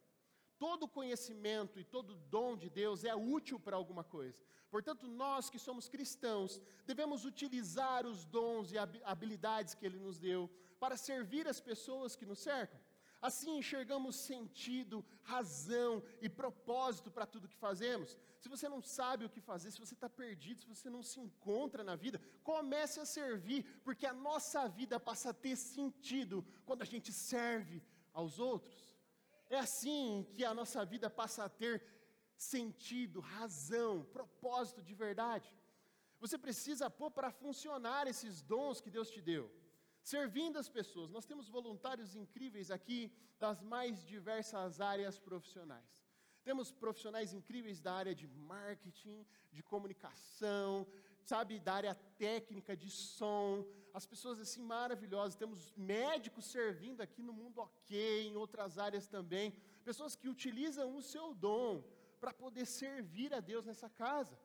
Todo 0.66 0.88
conhecimento 0.88 1.78
e 1.78 1.84
todo 1.96 2.16
dom 2.36 2.52
de 2.56 2.70
Deus 2.70 3.04
é 3.04 3.14
útil 3.14 3.58
para 3.60 3.76
alguma 3.76 4.04
coisa. 4.16 4.42
Portanto, 4.72 5.06
nós 5.24 5.50
que 5.50 5.60
somos 5.60 5.90
cristãos, 5.90 6.62
devemos 6.86 7.26
utilizar 7.32 8.06
os 8.12 8.20
dons 8.24 8.72
e 8.72 8.78
habilidades 9.04 9.74
que 9.76 9.86
Ele 9.86 10.00
nos 10.00 10.18
deu 10.18 10.50
para 10.80 10.96
servir 10.96 11.46
as 11.50 11.60
pessoas 11.60 12.16
que 12.16 12.26
nos 12.26 12.40
cercam. 12.40 12.80
Assim 13.22 13.58
enxergamos 13.58 14.16
sentido, 14.16 15.06
razão 15.22 16.02
e 16.22 16.30
propósito 16.30 17.12
para 17.12 17.26
tudo 17.26 17.50
que 17.52 17.58
fazemos. 17.58 18.18
Se 18.40 18.48
você 18.48 18.70
não 18.70 18.82
sabe 18.82 19.26
o 19.26 19.30
que 19.30 19.42
fazer, 19.42 19.70
se 19.70 19.82
você 19.82 19.96
está 19.96 20.10
perdido, 20.10 20.62
se 20.62 20.68
você 20.68 20.90
não 20.90 21.04
se 21.04 21.20
encontra 21.20 21.84
na 21.84 21.98
vida, 21.98 22.22
comece 22.42 23.02
a 23.02 23.06
servir, 23.06 23.66
porque 23.84 24.06
a 24.06 24.14
nossa 24.14 24.68
vida 24.70 24.98
passa 24.98 25.32
a 25.32 25.34
ter 25.34 25.58
sentido 25.58 26.46
quando 26.66 26.84
a 26.84 26.86
gente 26.86 27.12
serve 27.12 27.84
aos 28.14 28.40
outros. 28.40 28.93
É 29.50 29.58
assim 29.58 30.28
que 30.34 30.44
a 30.44 30.54
nossa 30.54 30.84
vida 30.86 31.10
passa 31.10 31.44
a 31.46 31.50
ter 31.50 31.84
sentido, 32.36 33.20
razão, 33.20 34.04
propósito 34.06 34.82
de 34.82 34.94
verdade. 34.94 35.50
Você 36.20 36.38
precisa 36.38 36.90
pôr 36.90 37.12
para 37.12 37.32
funcionar 37.32 38.08
esses 38.08 38.42
dons 38.42 38.80
que 38.80 38.90
Deus 38.90 39.10
te 39.10 39.22
deu, 39.22 39.52
servindo 40.02 40.58
as 40.58 40.70
pessoas. 40.70 41.12
Nós 41.12 41.26
temos 41.26 41.50
voluntários 41.50 42.16
incríveis 42.16 42.72
aqui 42.72 43.12
das 43.38 43.62
mais 43.62 44.06
diversas 44.06 44.80
áreas 44.80 45.20
profissionais. 45.20 45.92
Temos 46.44 46.72
profissionais 46.72 47.34
incríveis 47.34 47.80
da 47.80 47.94
área 47.94 48.16
de 48.16 48.28
marketing, 48.28 49.26
de 49.52 49.62
comunicação, 49.64 50.88
sabe, 51.26 51.60
da 51.60 51.74
área 51.74 51.96
técnica, 52.18 52.76
de 52.76 52.90
som, 52.90 53.66
as 53.94 54.06
pessoas 54.06 54.40
assim 54.40 54.62
maravilhosas. 54.62 55.36
Temos 55.36 55.72
médicos 55.76 56.46
servindo 56.46 57.02
aqui 57.02 57.22
no 57.22 57.34
mundo 57.34 57.60
ok, 57.62 58.28
em 58.28 58.36
outras 58.36 58.78
áreas 58.78 59.08
também. 59.08 59.54
Pessoas 59.84 60.16
que 60.16 60.30
utilizam 60.30 60.96
o 60.96 61.02
seu 61.02 61.34
dom 61.34 61.84
para 62.20 62.34
poder 62.34 62.66
servir 62.66 63.34
a 63.34 63.40
Deus 63.40 63.66
nessa 63.66 63.90
casa. 63.90 64.38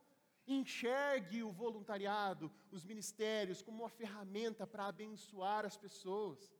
Enxergue 0.46 1.42
o 1.42 1.50
voluntariado, 1.50 2.50
os 2.70 2.84
ministérios, 2.84 3.62
como 3.62 3.82
uma 3.82 3.88
ferramenta 3.88 4.66
para 4.66 4.86
abençoar 4.86 5.64
as 5.66 5.76
pessoas. 5.76 6.52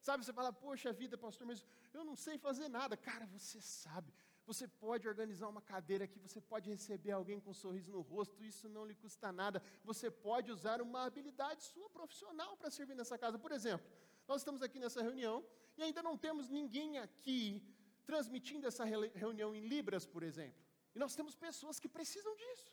Sabe, 0.00 0.24
você 0.24 0.32
fala, 0.32 0.52
poxa 0.52 0.92
vida, 0.92 1.16
pastor, 1.16 1.46
mas 1.46 1.64
eu 1.92 2.04
não 2.04 2.16
sei 2.16 2.36
fazer 2.38 2.68
nada. 2.68 2.96
Cara, 2.96 3.26
você 3.26 3.60
sabe. 3.60 4.12
Você 4.46 4.68
pode 4.68 5.08
organizar 5.08 5.48
uma 5.48 5.62
cadeira 5.62 6.04
aqui, 6.04 6.18
você 6.18 6.40
pode 6.40 6.68
receber 6.68 7.12
alguém 7.12 7.40
com 7.40 7.50
um 7.50 7.54
sorriso 7.54 7.90
no 7.90 8.02
rosto, 8.02 8.44
isso 8.44 8.68
não 8.68 8.84
lhe 8.84 8.94
custa 8.94 9.32
nada. 9.32 9.62
Você 9.82 10.10
pode 10.10 10.52
usar 10.52 10.82
uma 10.82 11.04
habilidade 11.04 11.62
sua 11.62 11.88
profissional 11.88 12.56
para 12.56 12.70
servir 12.70 12.94
nessa 12.94 13.16
casa. 13.16 13.38
Por 13.38 13.52
exemplo, 13.52 13.86
nós 14.28 14.42
estamos 14.42 14.60
aqui 14.62 14.78
nessa 14.78 15.02
reunião 15.02 15.44
e 15.76 15.82
ainda 15.82 16.02
não 16.02 16.16
temos 16.16 16.50
ninguém 16.50 16.98
aqui 16.98 17.62
transmitindo 18.04 18.66
essa 18.66 18.84
reunião 18.84 19.54
em 19.54 19.66
Libras, 19.66 20.06
por 20.06 20.22
exemplo. 20.22 20.62
E 20.94 20.98
nós 20.98 21.14
temos 21.14 21.34
pessoas 21.34 21.80
que 21.80 21.88
precisam 21.88 22.34
disso. 22.36 22.72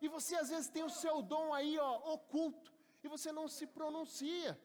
E 0.00 0.08
você 0.08 0.36
às 0.36 0.48
vezes 0.48 0.70
tem 0.70 0.84
o 0.84 0.90
seu 0.90 1.20
dom 1.20 1.52
aí, 1.52 1.76
ó, 1.78 2.14
oculto, 2.14 2.72
e 3.02 3.08
você 3.08 3.32
não 3.32 3.48
se 3.48 3.66
pronuncia. 3.66 4.58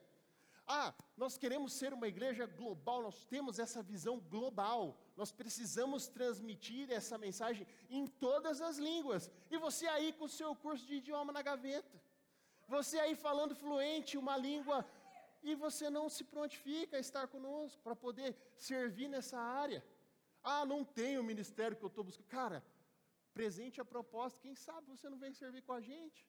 Ah, 0.65 0.93
nós 1.17 1.37
queremos 1.37 1.73
ser 1.73 1.93
uma 1.93 2.07
igreja 2.07 2.45
global, 2.45 3.01
nós 3.01 3.25
temos 3.25 3.59
essa 3.59 3.83
visão 3.83 4.19
global. 4.19 4.97
Nós 5.15 5.31
precisamos 5.31 6.07
transmitir 6.07 6.91
essa 6.91 7.17
mensagem 7.17 7.67
em 7.89 8.07
todas 8.07 8.61
as 8.61 8.77
línguas. 8.77 9.29
E 9.51 9.57
você 9.57 9.87
aí 9.87 10.13
com 10.13 10.25
o 10.25 10.29
seu 10.29 10.55
curso 10.55 10.85
de 10.85 10.95
idioma 10.95 11.33
na 11.33 11.41
gaveta. 11.41 12.01
Você 12.67 12.97
aí 12.97 13.15
falando 13.15 13.55
fluente 13.55 14.17
uma 14.17 14.37
língua 14.37 14.85
e 15.43 15.53
você 15.53 15.89
não 15.89 16.07
se 16.09 16.23
prontifica 16.23 16.95
a 16.95 16.99
estar 16.99 17.27
conosco 17.27 17.81
para 17.81 17.95
poder 17.95 18.35
servir 18.55 19.09
nessa 19.09 19.37
área. 19.37 19.85
Ah, 20.41 20.65
não 20.65 20.83
tem 20.83 21.17
o 21.17 21.23
ministério 21.23 21.75
que 21.75 21.83
eu 21.83 21.87
estou 21.87 22.03
buscando. 22.03 22.27
Cara, 22.27 22.63
presente 23.33 23.81
a 23.81 23.85
proposta, 23.85 24.39
quem 24.39 24.55
sabe 24.55 24.87
você 24.87 25.09
não 25.09 25.17
vem 25.17 25.33
servir 25.33 25.61
com 25.61 25.73
a 25.73 25.81
gente. 25.81 26.25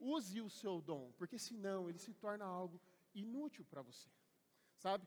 Use 0.00 0.40
o 0.40 0.48
seu 0.48 0.80
dom, 0.80 1.12
porque 1.18 1.38
senão 1.38 1.88
ele 1.88 1.98
se 1.98 2.14
torna 2.14 2.44
algo 2.44 2.80
inútil 3.14 3.64
para 3.66 3.82
você, 3.82 4.08
sabe? 4.78 5.06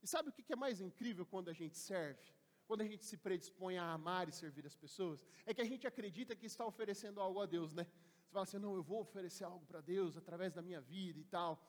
E 0.00 0.06
sabe 0.06 0.28
o 0.28 0.32
que 0.32 0.52
é 0.52 0.56
mais 0.56 0.80
incrível 0.80 1.26
quando 1.26 1.48
a 1.48 1.52
gente 1.52 1.76
serve? 1.76 2.22
Quando 2.66 2.82
a 2.82 2.86
gente 2.86 3.04
se 3.04 3.16
predispõe 3.16 3.76
a 3.76 3.92
amar 3.92 4.28
e 4.28 4.32
servir 4.32 4.64
as 4.66 4.76
pessoas? 4.76 5.24
É 5.44 5.52
que 5.52 5.60
a 5.60 5.64
gente 5.64 5.86
acredita 5.86 6.36
que 6.36 6.46
está 6.46 6.64
oferecendo 6.64 7.20
algo 7.20 7.40
a 7.40 7.46
Deus, 7.46 7.74
né? 7.74 7.84
Você 8.22 8.30
fala 8.30 8.44
assim, 8.44 8.58
não, 8.58 8.74
eu 8.74 8.82
vou 8.82 9.00
oferecer 9.00 9.44
algo 9.44 9.66
para 9.66 9.80
Deus 9.80 10.16
através 10.16 10.54
da 10.54 10.62
minha 10.62 10.80
vida 10.80 11.18
e 11.18 11.24
tal. 11.24 11.60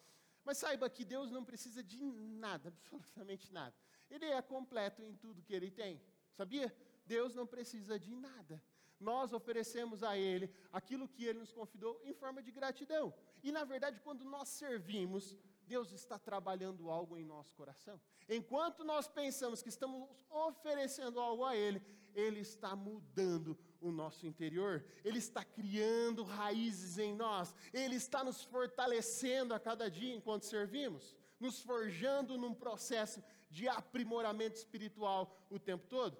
Mas 0.43 0.58
saiba 0.60 0.89
que 0.89 1.04
Deus 1.04 1.32
não 1.32 1.43
precisa 1.43 1.84
de 1.84 1.99
nada, 2.04 2.69
absolutamente 2.75 3.51
nada. 3.51 3.75
Ele 4.10 4.25
é 4.25 4.41
completo 4.41 5.01
em 5.01 5.15
tudo 5.15 5.41
que 5.41 5.54
ele 5.54 5.71
tem, 5.71 6.01
sabia? 6.32 6.73
Deus 7.06 7.34
não 7.34 7.47
precisa 7.47 7.99
de 7.99 8.15
nada 8.15 8.62
nós 8.99 9.34
oferecemos 9.34 10.03
a 10.03 10.17
Ele 10.17 10.49
aquilo 10.71 11.08
que 11.08 11.25
Ele 11.25 11.39
nos 11.39 11.51
convidou 11.51 11.99
em 12.03 12.13
forma 12.13 12.41
de 12.41 12.51
gratidão. 12.51 13.13
E 13.43 13.51
na 13.51 13.63
verdade, 13.63 13.99
quando 14.01 14.23
nós 14.23 14.49
servimos, 14.49 15.38
Deus 15.67 15.91
está 15.91 16.17
trabalhando 16.17 16.89
algo 16.89 17.17
em 17.17 17.23
nosso 17.23 17.53
coração. 17.55 17.99
Enquanto 18.29 18.84
nós 18.84 19.08
pensamos 19.08 19.62
que 19.62 19.69
estamos 19.69 20.08
oferecendo 20.29 21.19
algo 21.19 21.43
a 21.43 21.55
Ele, 21.55 21.81
Ele 22.13 22.39
está 22.39 22.75
mudando 22.75 23.58
o 23.81 23.91
nosso 23.91 24.25
interior, 24.25 24.86
Ele 25.03 25.19
está 25.19 25.43
criando 25.43 26.23
raízes 26.23 26.97
em 26.97 27.15
nós, 27.15 27.53
Ele 27.73 27.95
está 27.95 28.23
nos 28.23 28.43
fortalecendo 28.43 29.53
a 29.53 29.60
cada 29.60 29.89
dia 29.89 30.13
enquanto 30.13 30.43
servimos, 30.43 31.15
nos 31.39 31.60
forjando 31.62 32.38
num 32.38 32.53
processo 32.53 33.23
de 33.49 33.67
aprimoramento 33.67 34.58
espiritual 34.58 35.36
o 35.49 35.60
tempo 35.60 35.88
todo. 35.88 36.17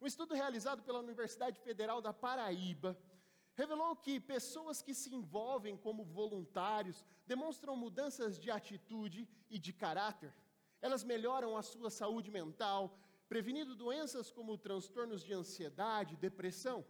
Um 0.00 0.06
estudo 0.06 0.34
realizado 0.34 0.82
pela 0.82 0.98
Universidade 0.98 1.58
Federal 1.60 2.00
da 2.02 2.12
Paraíba 2.12 2.98
revelou 3.54 3.94
que 3.96 4.20
pessoas 4.20 4.82
que 4.82 4.92
se 4.92 5.14
envolvem 5.14 5.76
como 5.76 6.04
voluntários 6.04 7.04
demonstram 7.26 7.76
mudanças 7.76 8.38
de 8.38 8.50
atitude 8.50 9.28
e 9.48 9.58
de 9.58 9.72
caráter. 9.72 10.34
Elas 10.82 11.04
melhoram 11.04 11.56
a 11.56 11.62
sua 11.62 11.90
saúde 11.90 12.30
mental, 12.30 12.98
prevenindo 13.28 13.74
doenças 13.74 14.30
como 14.30 14.58
transtornos 14.58 15.24
de 15.24 15.32
ansiedade, 15.32 16.16
depressão. 16.16 16.84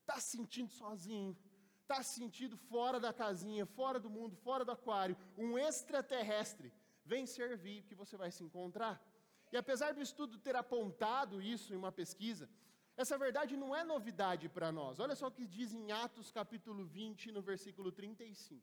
Está 0.00 0.18
se 0.18 0.36
sentindo 0.36 0.70
sozinho, 0.70 1.36
está 1.82 2.02
se 2.02 2.14
sentindo 2.20 2.56
fora 2.56 2.98
da 3.00 3.12
casinha, 3.12 3.66
fora 3.66 3.98
do 3.98 4.08
mundo, 4.08 4.36
fora 4.36 4.64
do 4.64 4.72
aquário, 4.72 5.16
um 5.36 5.58
extraterrestre. 5.58 6.72
Vem 7.04 7.26
servir 7.26 7.82
que 7.82 7.94
você 7.94 8.16
vai 8.16 8.30
se 8.30 8.44
encontrar. 8.44 9.02
E 9.52 9.56
apesar 9.56 9.92
do 9.94 10.02
estudo 10.02 10.38
ter 10.38 10.56
apontado 10.56 11.40
isso 11.40 11.72
em 11.72 11.76
uma 11.76 11.90
pesquisa, 11.90 12.48
essa 12.96 13.16
verdade 13.16 13.56
não 13.56 13.74
é 13.74 13.82
novidade 13.84 14.48
para 14.48 14.70
nós. 14.72 14.98
Olha 14.98 15.14
só 15.14 15.28
o 15.28 15.32
que 15.32 15.46
diz 15.46 15.72
em 15.72 15.92
Atos 15.92 16.30
capítulo 16.30 16.84
20, 16.84 17.32
no 17.32 17.40
versículo 17.40 17.90
35. 17.92 18.62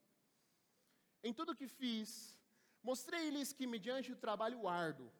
Em 1.23 1.33
tudo 1.33 1.55
que 1.55 1.67
fiz, 1.67 2.37
mostrei-lhes 2.83 3.51
que, 3.51 3.65
mediante 3.65 4.11
o 4.11 4.15
trabalho 4.15 4.67
árduo, 4.67 5.11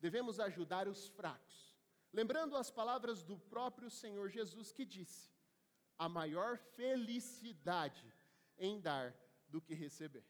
devemos 0.00 0.38
ajudar 0.40 0.86
os 0.88 1.08
fracos, 1.08 1.74
lembrando 2.12 2.56
as 2.56 2.70
palavras 2.70 3.22
do 3.22 3.38
próprio 3.38 3.88
Senhor 3.88 4.28
Jesus 4.28 4.72
que 4.72 4.84
disse: 4.84 5.32
a 5.98 6.08
maior 6.08 6.58
felicidade 6.58 8.12
em 8.58 8.80
dar 8.80 9.14
do 9.48 9.60
que 9.60 9.74
receber. 9.74 10.24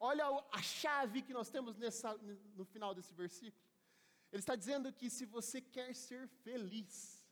Olha 0.00 0.24
a 0.50 0.62
chave 0.62 1.22
que 1.22 1.32
nós 1.32 1.48
temos 1.48 1.76
nessa, 1.76 2.18
no 2.56 2.64
final 2.64 2.94
desse 2.94 3.14
versículo. 3.14 3.62
Ele 4.32 4.40
está 4.40 4.56
dizendo 4.56 4.92
que 4.92 5.10
se 5.10 5.24
você 5.26 5.60
quer 5.60 5.94
ser 5.94 6.26
feliz, 6.44 7.22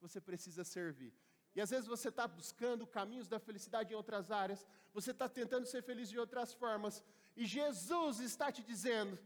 você 0.00 0.20
precisa 0.20 0.64
servir. 0.64 1.14
E 1.54 1.60
às 1.60 1.70
vezes 1.70 1.86
você 1.86 2.08
está 2.08 2.26
buscando 2.26 2.86
caminhos 2.86 3.28
da 3.28 3.38
felicidade 3.38 3.92
em 3.92 3.96
outras 3.96 4.30
áreas, 4.30 4.66
você 4.92 5.12
está 5.12 5.28
tentando 5.28 5.66
ser 5.66 5.82
feliz 5.82 6.08
de 6.08 6.18
outras 6.18 6.52
formas, 6.52 7.02
e 7.36 7.46
Jesus 7.46 8.20
está 8.20 8.50
te 8.50 8.62
dizendo 8.62 9.18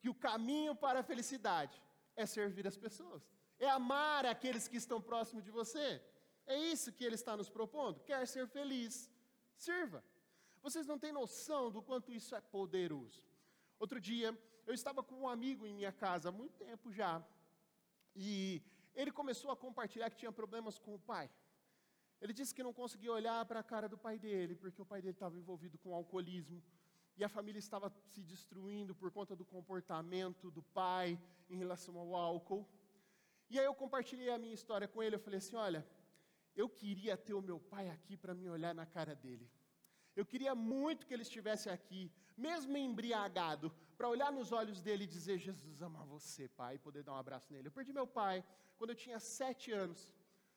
que 0.00 0.08
o 0.08 0.14
caminho 0.14 0.74
para 0.74 1.00
a 1.00 1.02
felicidade 1.02 1.80
é 2.16 2.26
servir 2.26 2.66
as 2.66 2.76
pessoas, 2.76 3.22
é 3.58 3.68
amar 3.68 4.26
aqueles 4.26 4.66
que 4.66 4.76
estão 4.76 5.00
próximos 5.00 5.44
de 5.44 5.50
você. 5.50 6.02
É 6.46 6.58
isso 6.58 6.92
que 6.92 7.04
ele 7.04 7.14
está 7.14 7.36
nos 7.36 7.48
propondo. 7.48 8.00
Quer 8.00 8.26
ser 8.26 8.48
feliz? 8.48 9.10
Sirva. 9.56 10.02
Vocês 10.62 10.86
não 10.86 10.98
têm 10.98 11.12
noção 11.12 11.70
do 11.70 11.80
quanto 11.80 12.12
isso 12.12 12.34
é 12.34 12.40
poderoso. 12.40 13.22
Outro 13.78 14.00
dia, 14.00 14.36
eu 14.70 14.74
estava 14.74 15.02
com 15.02 15.16
um 15.22 15.28
amigo 15.28 15.66
em 15.66 15.74
minha 15.74 15.90
casa 15.90 16.28
há 16.28 16.32
muito 16.32 16.54
tempo 16.66 16.92
já, 16.92 17.12
e 18.14 18.62
ele 18.94 19.10
começou 19.10 19.50
a 19.50 19.56
compartilhar 19.56 20.08
que 20.10 20.20
tinha 20.22 20.30
problemas 20.30 20.78
com 20.78 20.94
o 20.94 20.98
pai. 20.98 21.28
Ele 22.20 22.32
disse 22.32 22.54
que 22.54 22.62
não 22.62 22.72
conseguia 22.72 23.12
olhar 23.12 23.44
para 23.46 23.60
a 23.60 23.62
cara 23.72 23.88
do 23.88 23.98
pai 23.98 24.16
dele, 24.16 24.54
porque 24.54 24.80
o 24.80 24.86
pai 24.86 25.00
dele 25.02 25.14
estava 25.14 25.36
envolvido 25.36 25.76
com 25.78 25.92
alcoolismo, 25.92 26.62
e 27.16 27.24
a 27.24 27.28
família 27.28 27.58
estava 27.58 27.92
se 28.12 28.22
destruindo 28.22 28.94
por 28.94 29.10
conta 29.10 29.34
do 29.34 29.44
comportamento 29.44 30.50
do 30.52 30.62
pai 30.62 31.20
em 31.48 31.56
relação 31.56 31.98
ao 31.98 32.14
álcool. 32.14 32.64
E 33.50 33.58
aí 33.58 33.64
eu 33.64 33.74
compartilhei 33.74 34.30
a 34.30 34.38
minha 34.38 34.54
história 34.54 34.86
com 34.86 35.02
ele, 35.02 35.16
eu 35.16 35.20
falei 35.20 35.38
assim: 35.38 35.56
olha, 35.56 35.84
eu 36.54 36.68
queria 36.68 37.16
ter 37.16 37.34
o 37.34 37.42
meu 37.42 37.58
pai 37.58 37.90
aqui 37.90 38.16
para 38.16 38.34
me 38.34 38.48
olhar 38.48 38.74
na 38.74 38.86
cara 38.86 39.16
dele. 39.16 39.50
Eu 40.20 40.26
queria 40.32 40.54
muito 40.54 41.06
que 41.06 41.14
ele 41.14 41.26
estivesse 41.28 41.66
aqui, 41.76 42.02
mesmo 42.46 42.76
embriagado, 42.76 43.66
para 43.96 44.06
olhar 44.14 44.30
nos 44.30 44.48
olhos 44.60 44.78
dele 44.86 45.04
e 45.04 45.12
dizer: 45.16 45.38
Jesus 45.38 45.80
ama 45.80 46.04
você, 46.14 46.46
pai, 46.60 46.74
e 46.74 46.78
poder 46.78 47.02
dar 47.02 47.14
um 47.14 47.22
abraço 47.24 47.50
nele. 47.52 47.68
Eu 47.68 47.72
perdi 47.72 47.92
meu 48.00 48.06
pai 48.06 48.44
quando 48.76 48.90
eu 48.90 48.98
tinha 49.04 49.18
sete 49.18 49.72
anos, 49.72 50.12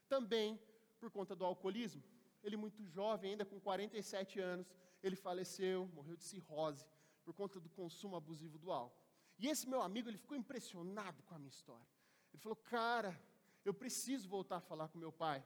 também 0.10 0.60
por 0.99 1.10
conta 1.10 1.34
do 1.34 1.45
alcoolismo. 1.45 2.04
Ele, 2.43 2.58
muito 2.58 2.84
jovem, 2.97 3.32
ainda 3.32 3.45
com 3.45 3.58
47 3.58 4.38
anos, 4.41 4.67
ele 5.02 5.15
faleceu, 5.15 5.89
morreu 5.93 6.17
de 6.17 6.26
cirrose, 6.26 6.86
por 7.23 7.34
conta 7.34 7.58
do 7.58 7.69
consumo 7.69 8.17
abusivo 8.17 8.58
do 8.58 8.69
álcool. 8.69 9.02
E 9.39 9.47
esse 9.47 9.65
meu 9.73 9.82
amigo, 9.82 10.10
ele 10.10 10.17
ficou 10.17 10.36
impressionado 10.36 11.23
com 11.23 11.36
a 11.36 11.39
minha 11.39 11.56
história. 11.58 11.88
Ele 12.34 12.43
falou: 12.45 12.58
Cara, 12.58 13.17
eu 13.63 13.73
preciso 13.73 14.28
voltar 14.28 14.58
a 14.58 14.67
falar 14.71 14.89
com 14.89 14.97
meu 14.97 15.13
pai. 15.26 15.41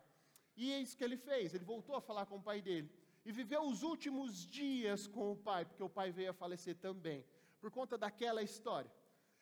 E 0.56 0.74
é 0.74 0.80
isso 0.82 0.98
que 0.98 1.04
ele 1.04 1.18
fez, 1.18 1.54
ele 1.54 1.64
voltou 1.64 1.96
a 1.96 2.02
falar 2.02 2.26
com 2.26 2.38
o 2.38 2.42
pai 2.42 2.64
dele 2.64 2.90
e 3.28 3.32
viveu 3.34 3.62
os 3.64 3.84
últimos 3.84 4.46
dias 4.46 5.06
com 5.06 5.34
o 5.34 5.36
pai, 5.36 5.66
porque 5.66 5.84
o 5.84 5.90
pai 5.90 6.14
veio 6.14 6.30
a 6.30 6.34
falecer 6.34 6.78
também, 6.78 7.26
por 7.60 7.70
conta 7.70 7.98
daquela 7.98 8.42
história. 8.42 8.90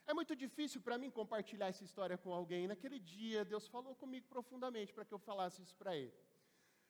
É 0.08 0.14
muito 0.20 0.36
difícil 0.36 0.82
para 0.82 0.98
mim 0.98 1.12
compartilhar 1.12 1.68
essa 1.68 1.84
história 1.84 2.18
com 2.18 2.34
alguém. 2.34 2.68
Naquele 2.68 2.98
dia, 2.98 3.46
Deus 3.46 3.68
falou 3.68 3.94
comigo 3.94 4.26
profundamente 4.28 4.92
para 4.92 5.06
que 5.06 5.14
eu 5.14 5.20
falasse 5.20 5.62
isso 5.62 5.76
para 5.76 5.96
ele. 5.96 6.12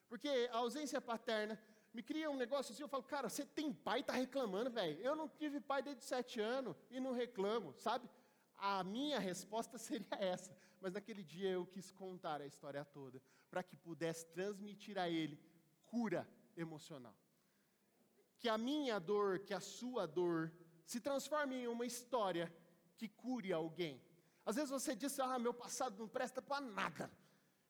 Porque 0.07 0.29
a 0.53 0.59
ausência 0.59 1.01
paterna 1.01 1.61
me 1.93 2.01
cria 2.01 2.31
um 2.31 2.37
negócio 2.37 2.71
assim, 2.71 2.83
eu 2.83 2.87
falo, 2.87 3.03
cara, 3.03 3.27
você 3.27 3.45
tem 3.45 3.73
pai 3.73 3.99
e 3.99 4.01
está 4.01 4.13
reclamando, 4.13 4.69
velho. 4.71 4.97
Eu 5.01 5.17
não 5.17 5.27
tive 5.27 5.59
pai 5.59 5.83
desde 5.83 6.05
sete 6.05 6.39
anos 6.39 6.77
e 6.89 7.01
não 7.01 7.11
reclamo, 7.11 7.73
sabe? 7.73 8.09
A 8.57 8.85
minha 8.85 9.19
resposta 9.19 9.77
seria 9.87 10.17
essa. 10.17 10.57
Mas 10.79 10.93
naquele 10.93 11.23
dia 11.23 11.49
eu 11.49 11.65
quis 11.65 11.91
contar 11.91 12.39
a 12.39 12.45
história 12.45 12.85
toda, 12.85 13.21
para 13.49 13.61
que 13.61 13.75
pudesse 13.75 14.25
transmitir 14.27 14.97
a 14.97 15.09
ele 15.09 15.37
cura 15.85 16.25
emocional. 16.55 17.15
Que 18.39 18.49
a 18.49 18.57
minha 18.57 18.99
dor, 18.99 19.39
que 19.39 19.53
a 19.53 19.59
sua 19.59 20.05
dor, 20.05 20.51
se 20.85 20.99
transforme 20.99 21.55
em 21.55 21.67
uma 21.67 21.85
história 21.85 22.53
que 22.97 23.07
cure 23.07 23.51
alguém. 23.51 24.01
Às 24.45 24.55
vezes 24.55 24.69
você 24.69 24.95
diz, 24.95 25.19
ah, 25.19 25.39
meu 25.39 25.53
passado 25.53 25.97
não 25.97 26.07
presta 26.07 26.41
para 26.41 26.61
nada. 26.61 27.11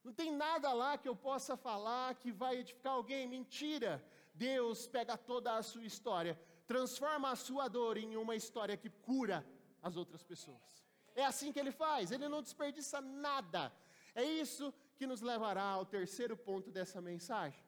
Não 0.04 0.12
tem 0.12 0.30
nada 0.30 0.72
lá 0.72 0.96
que 0.96 1.08
eu 1.08 1.16
possa 1.16 1.56
falar 1.56 2.14
que 2.14 2.30
vai 2.30 2.58
edificar 2.58 2.92
alguém. 2.92 3.26
Mentira. 3.26 4.04
Deus 4.34 4.86
pega 4.86 5.16
toda 5.16 5.56
a 5.56 5.62
sua 5.62 5.84
história, 5.84 6.38
transforma 6.66 7.30
a 7.30 7.36
sua 7.36 7.68
dor 7.68 7.96
em 7.96 8.16
uma 8.16 8.36
história 8.36 8.76
que 8.76 8.90
cura 8.90 9.44
as 9.82 9.96
outras 9.96 10.22
pessoas. 10.22 10.84
É 11.14 11.24
assim 11.24 11.50
que 11.50 11.58
ele 11.58 11.72
faz, 11.72 12.10
ele 12.10 12.28
não 12.28 12.42
desperdiça 12.42 13.00
nada. 13.00 13.72
É 14.14 14.22
isso 14.22 14.72
que 14.96 15.06
nos 15.06 15.22
levará 15.22 15.62
ao 15.62 15.86
terceiro 15.86 16.36
ponto 16.36 16.70
dessa 16.70 17.00
mensagem: 17.00 17.64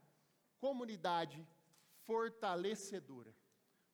comunidade 0.58 1.46
fortalecedora. 2.06 3.34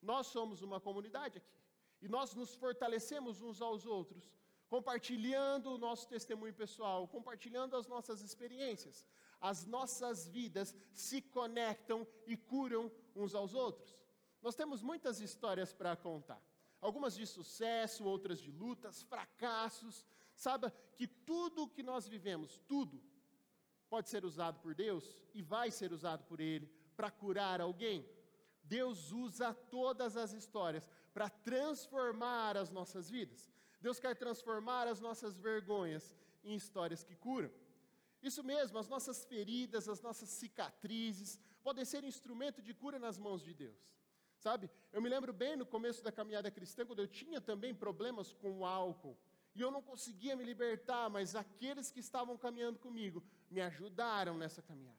Nós 0.00 0.27
somos 0.27 0.62
uma 0.62 0.81
comunidade 0.81 1.38
aqui. 1.38 1.55
E 2.00 2.09
nós 2.09 2.35
nos 2.35 2.55
fortalecemos 2.55 3.40
uns 3.40 3.62
aos 3.62 3.87
outros, 3.87 4.31
compartilhando 4.68 5.70
o 5.72 5.79
nosso 5.79 6.07
testemunho 6.07 6.53
pessoal, 6.53 7.09
compartilhando 7.09 7.77
as 7.77 7.87
nossas 7.87 8.20
experiências. 8.20 9.07
As 9.40 9.64
nossas 9.64 10.27
vidas 10.27 10.74
se 10.92 11.22
conectam 11.22 12.07
e 12.27 12.37
curam 12.37 12.90
uns 13.16 13.35
aos 13.35 13.55
outros. 13.55 13.96
Nós 14.42 14.55
temos 14.55 14.83
muitas 14.83 15.20
histórias 15.20 15.72
para 15.72 15.96
contar. 15.96 16.42
Algumas 16.81 17.14
de 17.14 17.27
sucesso, 17.27 18.05
outras 18.05 18.38
de 18.38 18.50
lutas, 18.53 19.03
fracassos. 19.03 20.05
Saiba 20.37 20.70
que 20.96 21.07
tudo 21.07 21.62
o 21.62 21.68
que 21.68 21.83
nós 21.83 22.07
vivemos, 22.07 22.61
tudo, 22.68 23.03
pode 23.88 24.09
ser 24.09 24.25
usado 24.25 24.61
por 24.61 24.75
Deus 24.75 25.16
e 25.33 25.42
vai 25.42 25.70
ser 25.70 25.92
usado 25.92 26.25
por 26.25 26.40
Ele 26.40 26.70
para 26.97 27.11
curar 27.11 27.61
alguém. 27.61 28.07
Deus 28.62 29.12
usa 29.12 29.53
todas 29.53 30.16
as 30.16 30.33
histórias 30.33 30.88
para 31.12 31.29
transformar 31.29 32.57
as 32.57 32.70
nossas 32.70 33.11
vidas. 33.11 33.51
Deus 33.81 33.99
quer 33.99 34.16
transformar 34.16 34.88
as 34.88 35.01
nossas 35.01 35.37
vergonhas 35.37 36.14
em 36.42 36.55
histórias 36.55 37.05
que 37.05 37.14
curam. 37.14 37.51
Isso 38.23 38.42
mesmo, 38.42 38.79
as 38.79 38.88
nossas 38.88 39.25
feridas, 39.25 39.88
as 39.88 40.01
nossas 40.01 40.31
cicatrizes 40.31 41.38
podem 41.62 41.85
ser 41.85 42.03
instrumento 42.05 42.62
de 42.62 42.73
cura 42.73 42.99
nas 42.99 43.18
mãos 43.18 43.44
de 43.44 43.53
Deus. 43.53 43.79
Sabe? 44.38 44.70
Eu 44.92 45.03
me 45.03 45.09
lembro 45.09 45.33
bem 45.33 45.57
no 45.57 45.66
começo 45.66 46.03
da 46.03 46.11
caminhada 46.11 46.51
cristã, 46.51 46.87
quando 46.87 47.01
eu 47.01 47.07
tinha 47.07 47.40
também 47.40 47.75
problemas 47.75 48.33
com 48.33 48.59
o 48.59 48.64
álcool. 48.64 49.18
E 49.55 49.61
eu 49.61 49.71
não 49.71 49.83
conseguia 49.83 50.35
me 50.35 50.45
libertar, 50.45 51.09
mas 51.09 51.37
aqueles 51.37 51.90
que 51.90 52.01
estavam 52.01 52.37
caminhando 52.37 52.79
comigo 52.79 53.23
me 53.51 53.61
ajudaram 53.61 54.37
nessa 54.37 54.61
caminhada. 54.62 54.99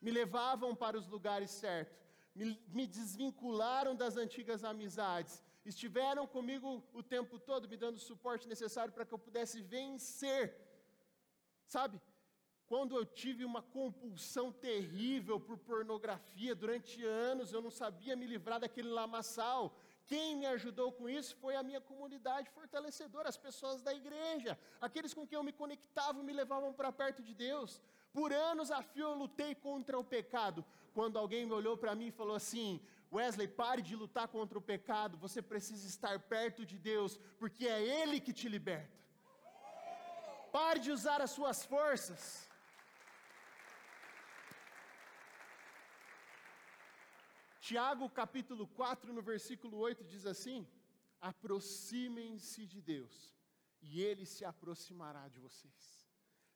Me 0.00 0.10
levavam 0.10 0.74
para 0.74 0.98
os 0.98 1.06
lugares 1.06 1.50
certos 1.50 2.04
me, 2.34 2.60
me 2.68 2.86
desvincularam 2.86 3.94
das 3.94 4.16
antigas 4.16 4.64
amizades, 4.64 5.42
estiveram 5.64 6.26
comigo 6.26 6.82
o 6.92 7.02
tempo 7.02 7.38
todo, 7.38 7.68
me 7.68 7.76
dando 7.76 7.96
o 7.96 8.06
suporte 8.10 8.48
necessário 8.48 8.92
para 8.92 9.06
que 9.06 9.14
eu 9.14 9.18
pudesse 9.18 9.62
vencer. 9.62 10.54
Sabe, 11.66 12.00
quando 12.66 12.96
eu 12.96 13.04
tive 13.04 13.44
uma 13.44 13.62
compulsão 13.62 14.50
terrível 14.50 15.38
por 15.38 15.56
pornografia 15.56 16.54
durante 16.54 17.04
anos, 17.04 17.52
eu 17.52 17.62
não 17.62 17.70
sabia 17.70 18.16
me 18.16 18.26
livrar 18.26 18.58
daquele 18.58 18.88
lamaçal. 18.88 19.78
Quem 20.06 20.36
me 20.36 20.46
ajudou 20.46 20.92
com 20.92 21.08
isso 21.08 21.34
foi 21.36 21.56
a 21.56 21.62
minha 21.62 21.80
comunidade 21.80 22.50
fortalecedora, 22.50 23.28
as 23.28 23.36
pessoas 23.36 23.80
da 23.82 23.92
igreja, 23.94 24.58
aqueles 24.80 25.14
com 25.14 25.26
quem 25.26 25.36
eu 25.36 25.42
me 25.42 25.52
conectava 25.52 26.22
me 26.22 26.32
levavam 26.32 26.72
para 26.72 26.92
perto 26.92 27.22
de 27.22 27.34
Deus. 27.34 27.80
Por 28.12 28.32
anos 28.32 28.70
a 28.70 28.82
fio 28.82 29.04
eu 29.08 29.14
lutei 29.14 29.54
contra 29.54 29.98
o 29.98 30.04
pecado. 30.04 30.64
Quando 30.92 31.18
alguém 31.18 31.46
me 31.46 31.52
olhou 31.52 31.76
para 31.76 31.94
mim 31.94 32.08
e 32.08 32.12
falou 32.12 32.36
assim: 32.36 32.80
Wesley, 33.12 33.48
pare 33.48 33.80
de 33.82 33.96
lutar 33.96 34.28
contra 34.28 34.58
o 34.58 34.62
pecado, 34.62 35.16
você 35.16 35.40
precisa 35.40 35.86
estar 35.86 36.18
perto 36.20 36.66
de 36.66 36.78
Deus, 36.78 37.18
porque 37.38 37.66
é 37.66 37.82
Ele 38.02 38.20
que 38.20 38.32
te 38.32 38.48
liberta. 38.48 38.92
Pare 40.52 40.78
de 40.78 40.92
usar 40.92 41.20
as 41.20 41.30
suas 41.30 41.64
forças. 41.64 42.48
Tiago 47.66 48.10
capítulo 48.10 48.66
4, 48.66 49.10
no 49.10 49.22
versículo 49.22 49.78
8, 49.78 50.04
diz 50.04 50.26
assim: 50.26 50.68
aproximem-se 51.18 52.66
de 52.66 52.82
Deus, 52.82 53.34
e 53.80 54.02
Ele 54.02 54.26
se 54.26 54.44
aproximará 54.44 55.28
de 55.28 55.40
vocês. 55.40 56.06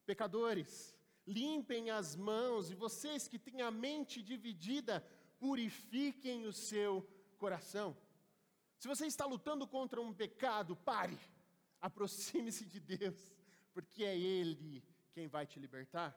Pecadores, 0.05 0.94
limpem 1.27 1.88
as 1.90 2.14
mãos, 2.14 2.68
e 2.71 2.75
vocês 2.75 3.27
que 3.27 3.38
têm 3.38 3.62
a 3.62 3.71
mente 3.71 4.21
dividida, 4.21 5.01
purifiquem 5.38 6.47
o 6.47 6.53
seu 6.53 7.09
coração. 7.38 7.97
Se 8.79 8.87
você 8.87 9.07
está 9.07 9.25
lutando 9.25 9.66
contra 9.66 10.03
um 10.03 10.12
pecado, 10.12 10.77
pare, 10.77 11.18
aproxime-se 11.81 12.66
de 12.66 12.81
Deus, 12.81 13.35
porque 13.73 14.05
é 14.05 14.14
Ele 14.14 14.85
quem 15.14 15.27
vai 15.27 15.47
te 15.47 15.59
libertar. 15.59 16.14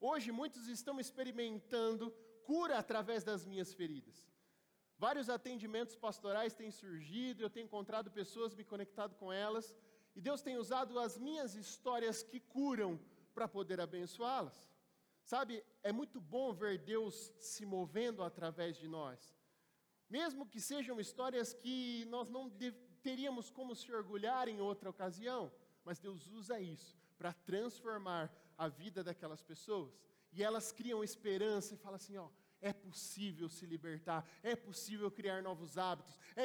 Hoje 0.00 0.32
muitos 0.32 0.66
estão 0.66 0.98
experimentando 0.98 2.10
cura 2.48 2.78
através 2.78 3.22
das 3.24 3.44
minhas 3.44 3.72
feridas. 3.72 4.18
Vários 4.98 5.28
atendimentos 5.30 5.96
pastorais 5.96 6.54
têm 6.54 6.70
surgido, 6.70 7.42
eu 7.42 7.48
tenho 7.48 7.64
encontrado 7.64 8.10
pessoas, 8.10 8.54
me 8.54 8.64
conectado 8.64 9.14
com 9.14 9.32
elas, 9.32 9.74
e 10.14 10.20
Deus 10.20 10.42
tem 10.42 10.56
usado 10.58 10.98
as 10.98 11.16
minhas 11.16 11.54
histórias 11.54 12.22
que 12.22 12.38
curam 12.38 13.00
para 13.34 13.48
poder 13.48 13.80
abençoá-las. 13.80 14.70
Sabe, 15.24 15.64
é 15.82 15.92
muito 15.92 16.20
bom 16.20 16.52
ver 16.52 16.78
Deus 16.78 17.32
se 17.38 17.64
movendo 17.64 18.22
através 18.22 18.76
de 18.76 18.88
nós. 18.88 19.18
Mesmo 20.08 20.44
que 20.44 20.60
sejam 20.60 20.98
histórias 20.98 21.54
que 21.54 22.04
nós 22.06 22.28
não 22.28 22.50
teríamos 23.02 23.48
como 23.48 23.74
se 23.74 23.92
orgulhar 23.92 24.48
em 24.48 24.60
outra 24.60 24.90
ocasião, 24.90 25.52
mas 25.84 25.98
Deus 25.98 26.28
usa 26.28 26.60
isso 26.60 26.98
para 27.16 27.32
transformar 27.32 28.30
a 28.58 28.68
vida 28.68 29.04
daquelas 29.04 29.42
pessoas. 29.42 29.94
E 30.32 30.42
elas 30.42 30.72
criam 30.72 31.02
esperança 31.02 31.74
e 31.74 31.76
falam 31.76 31.96
assim: 31.96 32.16
ó, 32.16 32.28
é 32.60 32.72
possível 32.72 33.48
se 33.48 33.64
libertar, 33.66 34.28
é 34.42 34.54
possível 34.54 35.10
criar 35.10 35.42
novos 35.42 35.78
hábitos, 35.78 36.18
é, 36.36 36.44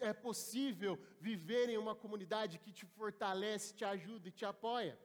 é 0.00 0.12
possível 0.12 0.98
viver 1.20 1.68
em 1.68 1.78
uma 1.78 1.94
comunidade 1.94 2.58
que 2.58 2.72
te 2.72 2.84
fortalece, 2.84 3.74
te 3.74 3.84
ajuda 3.84 4.28
e 4.28 4.32
te 4.32 4.44
apoia. 4.44 4.98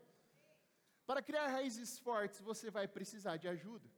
Para 1.06 1.22
criar 1.22 1.48
raízes 1.48 1.98
fortes, 1.98 2.40
você 2.40 2.70
vai 2.70 2.88
precisar 2.88 3.38
de 3.38 3.48
ajuda. 3.48 3.90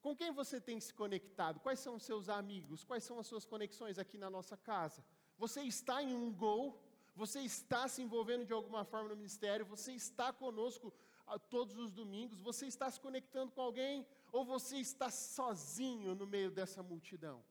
Com 0.00 0.16
quem 0.16 0.30
você 0.32 0.60
tem 0.60 0.80
se 0.80 0.94
conectado? 0.94 1.60
Quais 1.60 1.80
são 1.80 1.96
os 1.96 2.04
seus 2.04 2.28
amigos? 2.28 2.84
Quais 2.84 3.04
são 3.04 3.18
as 3.18 3.26
suas 3.26 3.44
conexões 3.44 3.98
aqui 3.98 4.16
na 4.16 4.30
nossa 4.30 4.56
casa? 4.56 5.04
Você 5.36 5.62
está 5.62 6.02
em 6.02 6.14
um 6.14 6.32
gol? 6.32 6.80
Você 7.14 7.40
está 7.40 7.88
se 7.88 8.00
envolvendo 8.00 8.46
de 8.46 8.52
alguma 8.52 8.84
forma 8.84 9.08
no 9.08 9.16
ministério? 9.16 9.66
Você 9.66 9.92
está 9.92 10.32
conosco 10.32 10.94
todos 11.36 11.76
os 11.76 11.90
domingos? 11.90 12.40
Você 12.40 12.66
está 12.66 12.88
se 12.90 13.00
conectando 13.00 13.50
com 13.50 13.60
alguém? 13.60 14.06
Ou 14.30 14.44
você 14.44 14.76
está 14.78 15.10
sozinho 15.10 16.14
no 16.14 16.26
meio 16.26 16.50
dessa 16.50 16.82
multidão? 16.82 17.44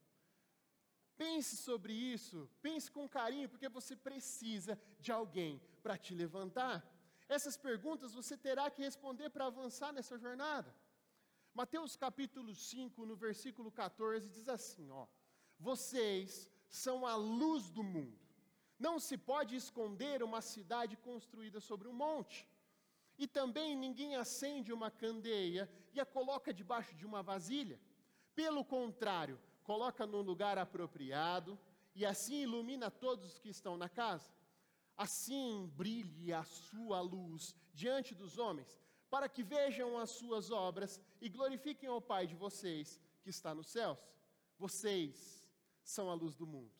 Pense 1.18 1.58
sobre 1.58 1.94
isso, 1.94 2.50
pense 2.62 2.90
com 2.92 3.10
carinho, 3.10 3.50
porque 3.50 3.68
você 3.68 3.96
precisa 3.96 4.80
de 5.00 5.12
alguém 5.12 5.60
para 5.82 5.98
te 5.98 6.14
levantar. 6.14 6.86
Essas 7.28 7.58
perguntas 7.58 8.14
você 8.14 8.38
terá 8.38 8.70
que 8.70 8.82
responder 8.82 9.30
para 9.32 9.48
avançar 9.48 9.92
nessa 9.92 10.18
jornada. 10.18 10.74
Mateus 11.54 11.96
capítulo 11.96 12.54
5, 12.54 13.04
no 13.04 13.16
versículo 13.16 13.72
14, 13.72 14.30
diz 14.30 14.48
assim: 14.48 14.92
ó, 14.92 15.08
Vocês 15.60 16.52
são 16.70 17.06
a 17.06 17.16
luz 17.16 17.70
do 17.72 17.84
mundo. 17.84 18.28
Não 18.78 19.00
se 19.00 19.18
pode 19.18 19.56
esconder 19.56 20.22
uma 20.22 20.40
cidade 20.40 20.96
construída 20.98 21.60
sobre 21.60 21.88
um 21.88 21.94
monte. 21.94 22.48
E 23.18 23.28
também 23.28 23.76
ninguém 23.76 24.16
acende 24.16 24.72
uma 24.72 24.92
candeia 24.92 25.70
e 25.94 26.00
a 26.00 26.06
coloca 26.06 26.54
debaixo 26.54 26.96
de 26.96 27.06
uma 27.06 27.24
vasilha. 27.24 27.80
Pelo 28.36 28.64
contrário, 28.64 29.40
coloca 29.64 30.06
num 30.06 30.22
lugar 30.22 30.58
apropriado 30.58 31.60
e 31.96 32.06
assim 32.06 32.44
ilumina 32.44 32.92
todos 32.92 33.26
os 33.26 33.40
que 33.40 33.50
estão 33.50 33.76
na 33.76 33.90
casa. 33.90 34.32
Assim 34.96 35.72
brilhe 35.76 36.32
a 36.32 36.44
sua 36.44 37.02
luz 37.02 37.56
diante 37.74 38.14
dos 38.14 38.38
homens, 38.38 38.80
para 39.10 39.28
que 39.28 39.44
vejam 39.44 39.98
as 39.98 40.12
suas 40.12 40.52
obras 40.52 41.02
e 41.20 41.28
glorifiquem 41.30 41.90
ao 41.90 42.02
Pai 42.02 42.28
de 42.28 42.36
vocês 42.36 43.00
que 43.24 43.30
está 43.30 43.54
nos 43.56 43.68
céus. 43.68 43.98
Vocês 44.60 45.44
são 45.84 46.10
a 46.10 46.14
luz 46.14 46.36
do 46.36 46.46
mundo. 46.46 46.72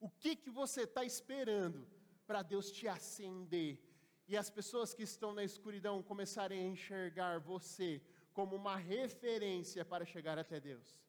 O 0.00 0.10
que, 0.10 0.36
que 0.36 0.50
você 0.50 0.82
está 0.82 1.04
esperando 1.04 1.86
para 2.26 2.42
Deus 2.42 2.70
te 2.70 2.86
acender 2.86 3.82
e 4.28 4.36
as 4.36 4.50
pessoas 4.50 4.92
que 4.92 5.02
estão 5.02 5.32
na 5.32 5.42
escuridão 5.42 6.02
começarem 6.02 6.60
a 6.60 6.68
enxergar 6.68 7.40
você 7.40 8.02
como 8.34 8.54
uma 8.54 8.76
referência 8.76 9.84
para 9.84 10.04
chegar 10.04 10.38
até 10.38 10.60
Deus. 10.60 11.02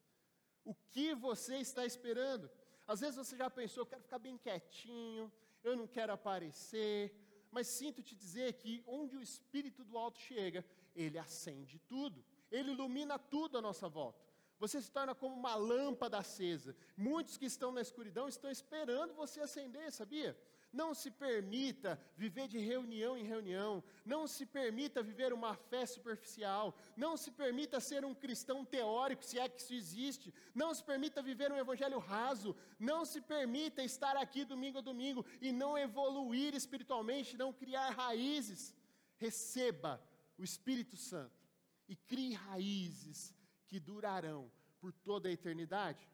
O 0.63 0.74
que 0.74 1.13
você 1.13 1.57
está 1.57 1.86
esperando? 1.86 2.49
Às 2.88 3.01
vezes 3.01 3.17
você 3.17 3.36
já 3.36 3.49
pensou, 3.49 3.86
quero 3.86 4.01
ficar 4.01 4.20
bem 4.20 4.38
quietinho, 4.38 5.32
eu 5.63 5.76
não 5.76 5.86
quero 5.86 6.13
aparecer, 6.13 7.13
mas 7.51 7.67
sinto 7.67 8.01
te 8.01 8.15
dizer 8.15 8.53
que 8.53 8.84
onde 8.88 9.17
o 9.17 9.22
Espírito 9.22 9.84
do 9.84 9.97
Alto 9.97 10.20
chega, 10.20 10.65
ele 10.95 11.20
acende 11.20 11.78
tudo, 11.80 12.24
ele 12.49 12.72
ilumina 12.72 13.20
tudo 13.20 13.57
à 13.57 13.61
nossa 13.61 13.89
volta. 13.89 14.24
Você 14.59 14.82
se 14.82 14.91
torna 14.91 15.13
como 15.15 15.36
uma 15.36 15.55
lâmpada 15.55 16.17
acesa. 16.17 16.76
Muitos 16.97 17.38
que 17.38 17.45
estão 17.45 17.72
na 17.72 17.82
escuridão 17.82 18.28
estão 18.28 18.51
esperando 18.51 19.13
você 19.13 19.39
acender, 19.39 19.91
sabia? 19.91 20.38
Não 20.72 20.93
se 20.93 21.09
permita 21.09 21.99
viver 22.15 22.47
de 22.47 22.59
reunião 22.59 23.17
em 23.17 23.24
reunião. 23.24 23.84
Não 24.05 24.28
se 24.28 24.45
permita 24.45 25.01
viver 25.01 25.34
uma 25.34 25.55
fé 25.55 25.86
superficial. 25.86 26.78
Não 26.95 27.17
se 27.17 27.32
permita 27.32 27.80
ser 27.80 28.05
um 28.05 28.13
cristão 28.13 28.63
teórico, 28.63 29.26
se 29.26 29.39
é 29.39 29.49
que 29.49 29.59
isso 29.59 29.74
existe. 29.74 30.34
Não 30.53 30.74
se 30.74 30.84
permita 30.84 31.24
viver 31.24 31.51
um 31.51 31.57
evangelho 31.57 31.97
raso. 31.97 32.55
Não 32.80 33.03
se 33.03 33.20
permita 33.20 33.84
estar 33.84 34.15
aqui 34.15 34.45
domingo 34.45 34.78
a 34.78 34.82
domingo 34.82 35.26
e 35.41 35.51
não 35.51 35.78
evoluir 35.78 36.53
espiritualmente, 36.53 37.36
não 37.36 37.51
criar 37.51 37.89
raízes. 37.89 38.76
Receba 39.17 40.01
o 40.38 40.43
Espírito 40.43 40.95
Santo 40.95 41.49
e 41.88 41.95
crie 41.95 42.36
raízes 42.36 43.36
que 43.65 43.80
durarão 43.80 44.51
por 44.80 44.93
toda 44.93 45.28
a 45.30 45.32
eternidade. 45.32 46.07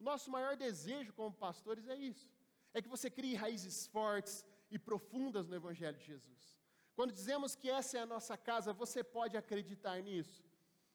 Nosso 0.00 0.30
maior 0.30 0.56
desejo 0.56 1.12
como 1.12 1.32
pastores 1.32 1.86
é 1.88 1.96
isso 1.96 2.26
é 2.74 2.82
que 2.82 2.88
você 2.88 3.10
crie 3.10 3.34
raízes 3.34 3.86
fortes 3.86 4.44
e 4.70 4.78
profundas 4.78 5.46
no 5.46 5.56
Evangelho 5.56 5.96
de 5.96 6.04
Jesus. 6.04 6.58
Quando 6.94 7.12
dizemos 7.12 7.54
que 7.54 7.70
essa 7.70 7.98
é 7.98 8.00
a 8.00 8.06
nossa 8.06 8.36
casa, 8.36 8.72
você 8.72 9.04
pode 9.04 9.36
acreditar 9.36 10.02
nisso. 10.02 10.44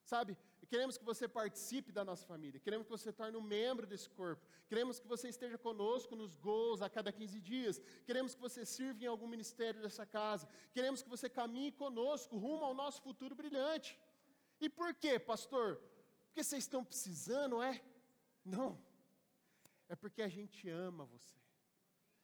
Sabe, 0.04 0.38
queremos 0.68 0.98
que 0.98 1.06
você 1.06 1.28
participe 1.28 1.92
da 1.92 2.04
nossa 2.04 2.26
família, 2.26 2.60
queremos 2.60 2.86
que 2.86 2.92
você 2.92 3.12
torne 3.14 3.38
um 3.38 3.42
membro 3.42 3.86
desse 3.88 4.10
corpo, 4.10 4.46
queremos 4.68 5.00
que 5.00 5.08
você 5.08 5.30
esteja 5.30 5.58
conosco 5.58 6.16
nos 6.16 6.36
gols 6.36 6.82
a 6.82 6.90
cada 6.90 7.12
15 7.12 7.40
dias, 7.40 7.82
queremos 8.06 8.36
que 8.36 8.42
você 8.42 8.66
sirva 8.66 9.04
em 9.04 9.08
algum 9.08 9.28
ministério 9.28 9.82
dessa 9.82 10.06
casa, 10.06 10.48
queremos 10.74 11.02
que 11.02 11.10
você 11.10 11.30
caminhe 11.30 11.72
conosco 11.72 12.38
rumo 12.38 12.66
ao 12.66 12.74
nosso 12.74 13.02
futuro 13.02 13.34
brilhante. 13.34 13.98
E 14.60 14.68
por 14.68 14.94
quê, 14.96 15.20
pastor? 15.20 15.80
Porque 16.26 16.44
vocês 16.44 16.64
estão 16.64 16.84
precisando, 16.84 17.62
é? 17.62 17.82
Não, 18.44 18.78
é 19.88 19.96
porque 19.96 20.22
a 20.22 20.28
gente 20.28 20.68
ama 20.70 21.06
você. 21.06 21.43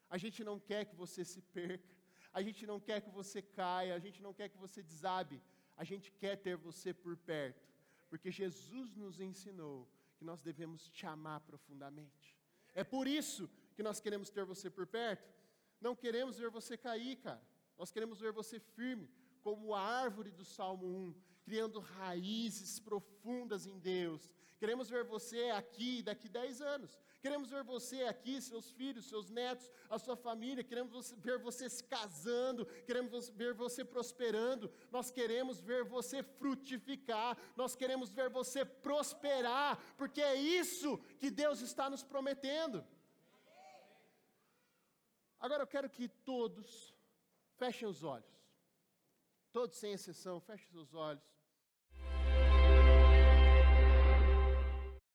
A 0.09 0.17
gente 0.17 0.43
não 0.43 0.59
quer 0.59 0.85
que 0.85 0.95
você 0.95 1.23
se 1.23 1.41
perca. 1.41 1.95
A 2.33 2.41
gente 2.41 2.65
não 2.65 2.79
quer 2.79 3.01
que 3.01 3.09
você 3.09 3.41
caia. 3.41 3.95
A 3.95 3.99
gente 3.99 4.21
não 4.21 4.33
quer 4.33 4.49
que 4.49 4.57
você 4.57 4.81
desabe. 4.81 5.41
A 5.77 5.83
gente 5.83 6.11
quer 6.11 6.35
ter 6.37 6.55
você 6.57 6.93
por 6.93 7.15
perto. 7.17 7.67
Porque 8.09 8.31
Jesus 8.31 8.95
nos 8.95 9.19
ensinou 9.19 9.87
que 10.17 10.25
nós 10.25 10.41
devemos 10.41 10.89
te 10.89 11.05
amar 11.05 11.39
profundamente. 11.41 12.37
É 12.73 12.83
por 12.83 13.07
isso 13.07 13.49
que 13.75 13.83
nós 13.83 13.99
queremos 13.99 14.29
ter 14.29 14.43
você 14.43 14.69
por 14.69 14.85
perto. 14.85 15.29
Não 15.79 15.95
queremos 15.95 16.37
ver 16.37 16.49
você 16.49 16.75
cair, 16.77 17.15
cara. 17.17 17.41
Nós 17.77 17.91
queremos 17.91 18.19
ver 18.19 18.33
você 18.33 18.59
firme, 18.59 19.09
como 19.41 19.73
a 19.73 19.81
árvore 19.81 20.31
do 20.31 20.43
Salmo 20.43 20.85
1, 20.85 21.15
criando 21.43 21.79
raízes 21.79 22.79
profundas 22.79 23.65
em 23.65 23.79
Deus. 23.79 24.29
Queremos 24.59 24.89
ver 24.89 25.05
você 25.05 25.49
aqui 25.51 26.03
daqui 26.03 26.27
10 26.27 26.61
anos. 26.61 26.99
Queremos 27.21 27.49
ver 27.49 27.63
você 27.63 28.03
aqui, 28.03 28.41
seus 28.41 28.69
filhos, 28.71 29.07
seus 29.07 29.29
netos, 29.29 29.71
a 29.89 29.97
sua 29.97 30.17
família. 30.17 30.65
Queremos 30.65 31.13
ver 31.17 31.39
você 31.39 31.69
se 31.69 31.81
casando. 31.83 32.65
Queremos 32.87 33.29
ver 33.29 33.53
você 33.53 33.85
prosperando. 33.85 34.69
Nós 34.91 35.09
queremos 35.09 35.61
ver 35.61 35.85
você 35.85 36.21
frutificar. 36.21 37.37
Nós 37.55 37.73
queremos 37.73 38.11
ver 38.11 38.29
você 38.29 38.65
prosperar. 38.65 39.81
Porque 39.97 40.21
é 40.21 40.35
isso 40.35 40.97
que 41.17 41.31
Deus 41.31 41.61
está 41.61 41.89
nos 41.89 42.03
prometendo. 42.03 42.85
Agora 45.39 45.63
eu 45.63 45.67
quero 45.67 45.89
que 45.89 46.09
todos 46.09 46.93
fechem 47.55 47.87
os 47.87 48.03
olhos. 48.03 48.29
Todos 49.53 49.77
sem 49.77 49.93
exceção, 49.93 50.41
fechem 50.41 50.77
os 50.77 50.93
olhos. 50.93 51.38